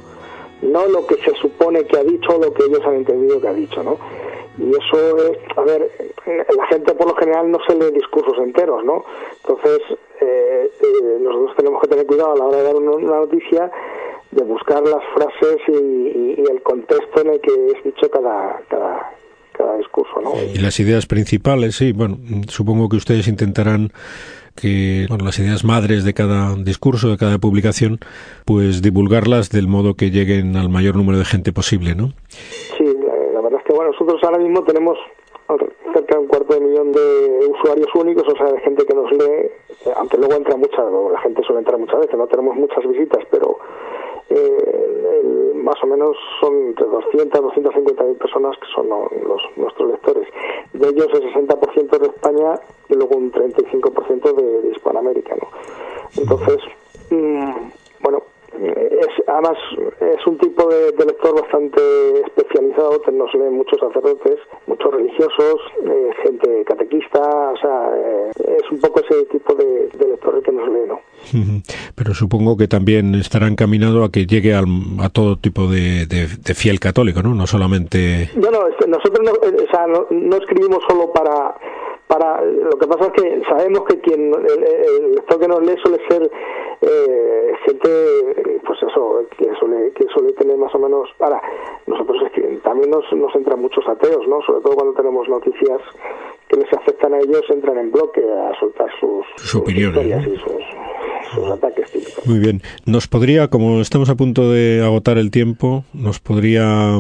no 0.62 0.86
lo 0.88 1.06
que 1.06 1.16
se 1.16 1.34
supone 1.36 1.86
que 1.86 1.98
ha 1.98 2.04
dicho 2.04 2.36
o 2.36 2.40
lo 2.40 2.54
que 2.54 2.66
ellos 2.66 2.82
han 2.86 2.96
entendido 2.96 3.40
que 3.40 3.48
ha 3.48 3.54
dicho, 3.54 3.84
¿no? 3.84 3.98
Y 4.58 4.72
eso 4.72 5.18
es, 5.28 5.38
a 5.56 5.62
ver, 5.62 5.90
la 6.26 6.68
gente 6.68 6.94
por 6.94 7.08
lo 7.08 7.16
general 7.16 7.50
no 7.50 7.60
se 7.66 7.76
lee 7.76 7.92
discursos 7.92 8.38
enteros, 8.40 8.84
¿no? 8.84 9.06
Entonces, 9.42 9.80
eh, 10.20 10.70
eh, 10.82 11.18
nosotros 11.22 11.56
tenemos 11.56 11.82
que 11.82 11.88
tener 11.88 12.06
cuidado 12.06 12.34
a 12.34 12.36
la 12.36 12.46
hora 12.46 12.58
de 12.58 12.64
dar 12.64 12.76
una, 12.76 13.20
noticia 13.20 13.72
de 14.32 14.44
buscar 14.44 14.84
las 14.84 15.04
frases 15.14 15.58
y, 15.68 16.42
el 16.50 16.62
contexto 16.64 17.22
en 17.22 17.30
el 17.32 17.42
que 17.42 17.52
es 17.52 17.84
dicho 17.84 18.10
cada, 18.10 18.62
cada, 18.70 19.12
cada 19.52 19.78
discurso, 19.78 20.22
¿no? 20.22 20.32
Y 20.54 20.58
las 20.58 20.80
ideas 20.80 21.06
principales, 21.06 21.76
sí, 21.76 21.92
bueno, 21.92 22.18
supongo 22.48 22.90
que 22.90 22.98
ustedes 22.98 23.28
intentarán 23.28 23.92
que 24.60 25.06
bueno, 25.08 25.26
las 25.26 25.40
ideas 25.40 25.64
madres 25.64 26.04
de 26.04 26.14
cada 26.14 26.56
discurso, 26.56 27.10
de 27.10 27.18
cada 27.18 27.38
publicación, 27.38 28.00
pues 28.46 28.82
divulgarlas 28.82 29.50
del 29.50 29.68
modo 29.68 29.96
que 29.96 30.12
lleguen 30.12 30.56
al 30.58 30.70
mayor 30.70 30.96
número 30.96 31.18
de 31.18 31.26
gente 31.26 31.54
posible, 31.54 31.96
¿no? 31.96 32.10
Sí, 32.78 32.86
la, 33.34 33.42
verdad 33.42 33.60
es 33.60 33.66
que 33.66 33.74
bueno, 33.74 33.92
nosotros 33.92 34.22
ahora 34.24 34.38
mismo 34.40 34.64
tenemos 34.64 34.98
cerca 35.94 36.16
de 36.16 36.22
un 36.22 36.28
cuarto 36.28 36.54
de 36.54 36.60
millón 36.60 36.92
de 36.92 37.48
usuarios 37.48 37.88
únicos, 37.96 38.24
o 38.28 38.36
sea, 38.36 38.52
de 38.52 38.60
gente 38.60 38.86
que 38.86 38.94
nos 38.94 39.12
lee, 39.12 39.50
aunque 39.96 40.18
luego 40.18 40.36
entra 40.36 40.56
mucha, 40.56 40.84
la 40.84 41.20
gente 41.22 41.42
suele 41.44 41.60
entrar 41.60 41.80
muchas 41.80 42.00
veces, 42.02 42.16
no 42.16 42.28
tenemos 42.28 42.56
muchas 42.56 42.86
visitas, 42.88 43.24
pero 43.32 43.58
eh, 43.58 43.89
más 45.70 45.84
o 45.84 45.88
menos 45.88 46.18
son 46.42 46.70
entre 46.70 46.86
200 46.86 47.42
250 47.42 48.04
mil 48.04 48.18
personas 48.18 48.58
que 48.58 48.68
son 48.74 48.90
los, 48.90 49.42
nuestros 49.56 49.92
lectores. 49.92 50.28
De 50.74 50.90
ellos 50.90 51.08
el 51.14 51.32
60% 51.32 52.00
de 52.00 52.08
España 52.08 52.60
y 52.90 52.96
luego 52.96 53.18
un 53.18 53.32
35% 53.32 54.34
de, 54.34 54.62
de 54.62 54.70
Hispanoamérica. 54.72 55.36
¿no? 55.36 55.48
Entonces, 56.18 56.58
mm, 57.12 57.52
bueno, 57.52 57.72
es, 59.00 59.28
además 59.28 59.58
es 60.02 60.28
un 60.28 60.38
tipo 60.38 60.68
de, 60.70 60.92
lector 61.06 61.42
bastante 61.42 61.82
especializado, 62.26 63.02
nos 63.12 63.34
leen 63.34 63.54
muchos 63.54 63.80
sacerdotes, 63.80 64.40
muchos 64.68 64.94
religiosos, 64.94 65.56
eh, 65.86 66.10
gente 66.24 66.64
catequista, 66.66 67.20
o 67.20 67.58
sea, 67.58 67.92
eh, 67.96 68.32
es 68.38 68.72
un 68.72 68.80
poco 68.80 69.02
ese 69.02 69.26
tipo 69.26 69.56
de, 69.56 69.90
lector 70.08 70.36
el 70.36 70.44
que 70.44 70.52
nos 70.52 70.68
lee, 70.70 70.88
¿no? 70.88 71.00
Pero 71.96 72.14
supongo 72.14 72.58
que 72.58 72.68
también 72.68 73.16
estará 73.16 73.48
encaminado 73.48 74.04
a 74.04 74.12
que 74.12 74.26
llegue 74.26 74.54
a 74.54 74.64
todo 75.12 75.38
tipo 75.38 75.68
de, 75.68 76.06
fiel 76.56 76.80
católico, 76.80 77.22
¿no? 77.22 77.34
No 77.34 77.48
solamente... 77.48 78.30
Bueno, 78.36 78.60
nosotros 78.88 79.20
no, 79.24 79.32
o 79.32 79.72
sea, 79.72 79.88
no 80.10 80.38
escribimos 80.38 80.80
solo 80.88 81.12
para 81.14 81.56
para 82.10 82.44
lo 82.44 82.76
que 82.80 82.88
pasa 82.88 83.06
es 83.06 83.22
que 83.22 83.42
sabemos 83.48 83.84
que 83.84 84.00
quien 84.00 84.34
el, 84.34 85.16
lector 85.16 85.40
que 85.40 85.48
nos 85.48 85.62
lee 85.62 85.78
suele 85.84 86.00
ser 86.10 86.32
eh, 86.82 87.52
gente 87.66 88.49
eso 89.00 89.26
que 89.38 89.46
suele 89.60 89.92
que 89.94 90.06
suele 90.14 90.34
tener 90.34 90.58
más 90.58 90.74
o 90.76 90.80
menos 90.80 91.10
para 91.18 91.42
nosotros 91.88 92.24
es 92.26 92.32
que 92.32 92.42
también 92.64 92.90
nos, 92.90 93.06
nos 93.14 93.34
entran 93.36 93.62
muchos 93.62 93.88
ateos 93.88 94.28
no 94.28 94.42
sobre 94.42 94.62
todo 94.62 94.76
cuando 94.76 94.94
tenemos 94.94 95.28
noticias 95.28 95.82
que 96.48 96.58
les 96.58 96.74
afectan 96.74 97.14
a 97.14 97.20
ellos 97.20 97.44
entran 97.50 97.78
en 97.78 97.92
bloque 97.92 98.22
a 98.22 98.60
soltar 98.60 98.88
sus, 99.00 99.26
sus 99.38 99.56
opiniones 99.56 100.28
y 100.28 100.36
sus, 100.38 100.64
sus 101.34 101.52
ataques 101.52 101.92
típicos. 101.92 102.26
Muy 102.26 102.40
bien. 102.40 102.64
¿Nos 102.88 103.08
podría, 103.08 103.50
como 103.50 103.82
estamos 103.82 104.10
a 104.10 104.16
punto 104.16 104.52
de 104.52 104.82
agotar 104.84 105.20
el 105.20 105.30
tiempo, 105.30 105.84
nos 105.94 106.20
podría 106.20 107.00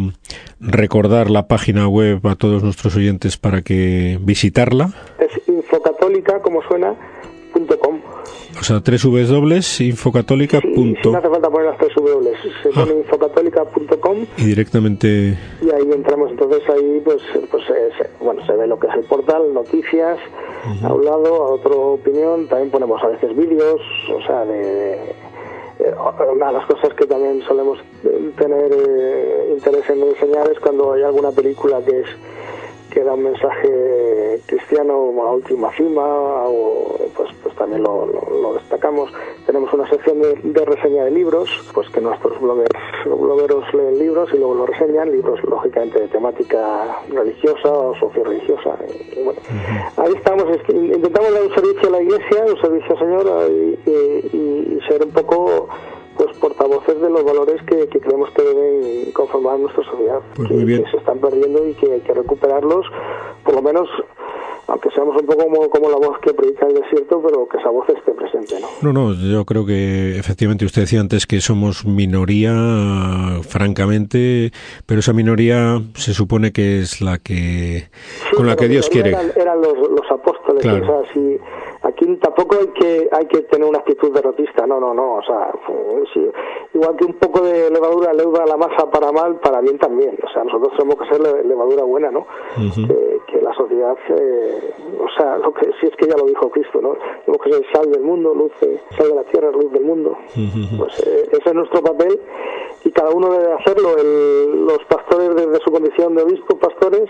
recordar 0.60 1.32
la 1.32 1.48
página 1.48 1.88
web 1.88 2.20
a 2.28 2.36
todos 2.36 2.62
nuestros 2.62 2.96
oyentes 2.96 3.38
para 3.38 3.64
que 3.64 4.20
visitarla? 4.22 4.94
Es 5.18 5.50
infocatólica, 5.50 6.44
como 6.44 6.62
suena, 6.62 6.94
O 8.60 8.64
sea, 8.64 8.80
www.infocatólica.com. 8.80 10.96
Sí, 11.02 11.10
no 11.10 11.18
hace 11.18 11.30
falta 11.30 11.50
poner 11.50 11.68
las 11.68 11.78
tres 11.78 11.96
W, 11.96 12.34
se 12.64 12.70
pone 12.70 12.92
ah. 12.92 12.96
infocatólica.com 12.96 14.26
y 14.38 14.44
directamente 14.44 15.38
y 15.62 15.72
ahí 15.72 15.92
entramos, 15.94 16.32
entonces 16.32 16.62
ahí 16.70 17.02
pues 17.04 17.22
pues 17.50 17.64
bueno, 18.20 18.46
se 18.46 18.54
ve 18.54 18.68
lo 18.68 18.80
que 18.80 18.88
es 18.88 18.94
el 18.96 19.04
portal, 19.04 19.54
noticias, 19.54 20.20
a 20.84 20.94
un 20.94 21.06
lado, 21.06 21.44
a 21.44 21.54
otro 21.54 21.94
opinión, 21.94 22.48
también 22.48 22.70
ponemos 22.70 23.02
a 23.04 23.08
veces 23.08 23.36
vídeos, 23.36 23.82
o 24.14 24.22
sea, 24.26 24.46
de 24.46 24.94
eh, 25.80 25.94
una 26.34 26.48
de 26.48 26.54
las 26.54 26.66
cosas 26.66 26.94
que 26.96 27.06
también 27.06 27.42
solemos 27.48 27.80
tener 28.38 28.74
eh, 28.74 29.54
interés 29.56 29.90
en 29.90 30.04
enseñar 30.04 30.50
es 30.52 30.60
cuando 30.60 30.94
hay 30.94 31.04
alguna 31.04 31.32
película 31.32 31.82
que 31.86 32.02
es 32.02 32.08
que 32.90 33.04
da 33.04 33.14
un 33.14 33.24
mensaje 33.24 34.42
cristiano 34.48 34.94
a 35.24 35.34
última 35.34 35.72
cima 35.74 36.04
o 36.04 36.98
pues 37.16 37.30
también 37.60 37.84
lo, 37.84 38.08
lo, 38.08 38.54
destacamos. 38.56 39.12
Tenemos 39.46 39.72
una 39.72 39.88
sección 39.88 40.20
de, 40.22 40.66
reseña 40.66 41.06
de 41.06 41.12
libros 41.12 41.50
pues 41.74 41.88
que 41.90 42.02
nuestros 42.02 42.42
bloggers, 42.42 42.80
blogueros 43.06 43.72
leen 43.74 44.00
libros 44.00 44.30
y 44.34 44.38
luego 44.38 44.56
lo 44.56 44.66
reseñan 44.66 45.12
libros 45.12 45.40
lógicamente 45.44 46.00
de 46.00 46.08
temática 46.08 47.02
religiosa 47.10 47.72
o 47.72 47.96
socio-religiosa 47.96 48.78
y, 48.88 49.24
bueno. 49.24 49.40
Ahí 49.98 50.14
estamos 50.16 50.46
intentamos 50.70 51.32
dar 51.32 51.44
un 51.44 51.54
servicio 51.54 51.90
a 51.90 51.92
la 51.92 52.02
iglesia 52.02 52.46
un 52.48 52.62
servicio 52.62 52.92
al 52.94 53.00
Señor 53.00 53.52
y 53.86 54.80
ser 54.88 55.04
un 55.04 55.12
poco 55.12 55.68
pues 56.20 56.38
portavoces 56.38 57.00
de 57.00 57.10
los 57.10 57.24
valores 57.24 57.62
que, 57.64 57.88
creemos 57.88 58.30
que 58.32 58.42
deben 58.42 59.12
conformar 59.14 59.58
nuestra 59.58 59.86
sociedad, 59.86 60.20
pues 60.36 60.50
que, 60.50 60.84
se 60.92 60.98
están 60.98 61.18
perdiendo 61.20 61.66
y 61.66 61.74
que 61.76 61.94
hay 61.94 62.02
que 62.02 62.14
recuperarlos, 62.14 62.86
por 63.46 63.56
lo 63.56 63.62
menos 63.62 63.88
aunque 64.70 64.90
seamos 64.92 65.16
un 65.20 65.26
poco 65.26 65.70
como, 65.70 65.90
la 65.90 65.98
voz 65.98 66.20
que 66.20 66.34
predica 66.34 66.68
el 66.68 66.76
desierto, 66.76 67.22
pero 67.26 67.48
que 67.48 67.58
esa 67.58 67.70
voz 67.70 67.88
esté 67.90 68.12
presente, 68.12 68.60
¿no? 68.60 68.68
No, 68.82 68.94
no, 68.94 69.14
yo 69.14 69.46
creo 69.46 69.66
que 69.66 70.18
efectivamente 70.18 70.66
usted 70.66 70.84
decía 70.84 71.00
antes 71.00 71.26
que 71.26 71.42
somos 71.42 71.86
minoría, 71.86 72.52
francamente, 73.42 74.52
pero 74.86 75.00
esa 75.00 75.14
minoría 75.14 75.82
se 75.96 76.14
supone 76.14 76.52
que 76.52 76.80
es 76.80 77.02
la 77.02 77.18
que 77.18 77.90
con 78.36 78.48
la 78.48 78.56
que 78.56 78.68
Dios 78.68 78.90
quiere. 78.90 79.10
Eran, 79.10 79.62
los, 79.62 79.76
apóstoles, 80.12 80.66
o 80.66 80.86
sea, 80.86 81.14
si 81.14 81.40
aquí 81.84 82.06
tampoco 82.18 82.58
hay 82.60 82.68
que 82.68 83.10
hay 83.12 83.26
que 83.28 83.42
tener 83.44 83.68
una 83.68 83.80
actitud 83.80 84.14
derrotista, 84.14 84.66
no, 84.66 84.80
no, 84.80 84.94
no, 84.94 85.16
o 85.16 85.24
sea, 85.24 85.52
igual 86.74 86.96
que 86.96 87.06
un 87.06 87.14
poco 87.14 87.42
de 87.42 87.70
levadura 87.70 88.14
leuda 88.14 88.46
la 88.46 88.58
masa 88.58 88.90
para 88.90 89.12
mal, 89.12 89.40
para 89.40 89.62
bien 89.62 89.78
también, 89.78 90.18
o 90.24 90.32
sea, 90.32 90.44
nosotros 90.44 90.74
tenemos 90.78 90.96
que 90.98 91.16
ser 91.16 91.46
levadura 91.46 91.84
buena, 91.84 92.12
¿no? 92.12 92.26
Que, 93.40 93.46
la 93.46 93.54
sociedad, 93.54 93.96
eh, 94.10 94.74
o 95.00 95.10
sea, 95.18 95.38
lo 95.38 95.54
que 95.54 95.70
si 95.80 95.88
es 95.88 95.96
que 95.96 96.08
ya 96.08 96.16
lo 96.18 96.26
dijo 96.26 96.50
Cristo, 96.50 96.82
¿no? 96.82 96.96
Tenemos 97.26 97.44
que 97.44 97.54
ser 97.54 97.66
sal 97.74 97.92
del 97.92 98.02
mundo, 98.02 98.34
luz, 98.34 98.52
sal 98.98 99.10
de 99.10 99.16
la 99.16 99.24
tierra, 99.24 99.52
luz 99.52 99.72
del 99.72 99.84
mundo, 99.84 100.18
pues 100.78 101.00
eh, 101.06 101.30
ese 101.32 101.50
es 101.50 101.56
nuestro 101.56 101.82
papel 101.82 102.20
y 102.86 102.92
cada 102.92 103.10
uno 103.10 103.32
debe 103.32 103.54
hacerlo, 103.54 103.96
los 104.66 104.84
pastores 104.86 105.36
desde 105.36 105.60
su 105.64 105.72
condición 105.72 106.16
de 106.16 106.24
obispo, 106.24 106.58
pastores, 106.58 107.10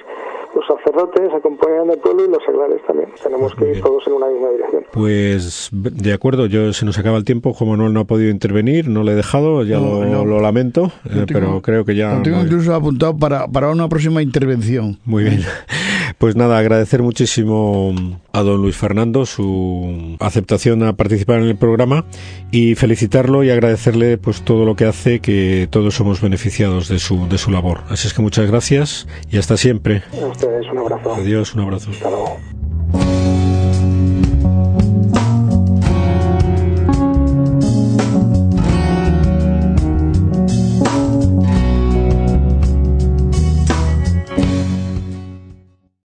los 0.55 0.65
sacerdotes 0.65 1.31
acompañan 1.31 1.91
al 1.91 1.97
pueblo 1.99 2.25
y 2.25 2.29
los 2.29 2.43
seglares 2.43 2.81
también, 2.87 3.09
tenemos 3.21 3.53
que 3.55 3.71
ir 3.71 3.81
todos 3.81 4.05
en 4.07 4.13
una 4.13 4.27
misma 4.27 4.49
dirección. 4.49 4.83
Pues 4.91 5.69
de 5.71 6.13
acuerdo, 6.13 6.47
yo 6.47 6.73
se 6.73 6.85
nos 6.85 6.97
acaba 6.97 7.17
el 7.17 7.23
tiempo, 7.23 7.53
como 7.53 7.77
no, 7.77 7.89
no 7.89 7.99
ha 7.99 8.05
podido 8.05 8.31
intervenir, 8.31 8.87
no 8.87 9.03
le 9.03 9.11
he 9.11 9.15
dejado, 9.15 9.63
ya 9.63 9.79
lo, 9.79 10.39
lamento, 10.39 10.91
eh, 11.05 11.25
pero 11.31 11.61
creo 11.61 11.85
que 11.85 11.95
ya... 11.95 12.15
Lo 12.15 12.23
tengo 12.23 12.41
incluso 12.41 12.73
apuntado 12.73 13.15
para, 13.17 13.47
para 13.47 13.69
una 13.69 13.87
próxima 13.87 14.21
intervención. 14.23 14.97
Muy 15.05 15.23
bien. 15.25 15.41
Pues 16.19 16.35
nada, 16.35 16.57
agradecer 16.57 17.01
muchísimo 17.01 17.95
a 18.33 18.41
don 18.41 18.61
Luis 18.61 18.75
Fernando 18.75 19.25
su 19.25 20.17
aceptación 20.19 20.83
a 20.83 20.97
participar 20.97 21.39
en 21.39 21.45
el 21.45 21.55
programa 21.55 22.03
y 22.51 22.75
felicitarlo 22.75 23.45
y 23.45 23.49
agradecerle 23.49 24.17
pues 24.17 24.41
todo 24.41 24.65
lo 24.65 24.75
que 24.75 24.83
hace, 24.83 25.21
que 25.21 25.69
todos 25.71 25.95
somos 25.95 26.19
beneficiados 26.19 26.89
de 26.89 26.99
su, 26.99 27.29
de 27.29 27.37
su 27.37 27.51
labor. 27.51 27.83
Así 27.87 28.09
es 28.09 28.13
que 28.13 28.21
muchas 28.21 28.47
gracias 28.51 29.07
y 29.31 29.37
hasta 29.37 29.55
siempre. 29.55 30.03
A 30.21 30.25
ustedes 30.25 30.67
un 30.69 30.79
abrazo. 30.79 31.15
Adiós, 31.15 31.53
un 31.55 31.61
abrazo. 31.61 31.89
Hasta 31.91 32.09
luego. 32.09 33.18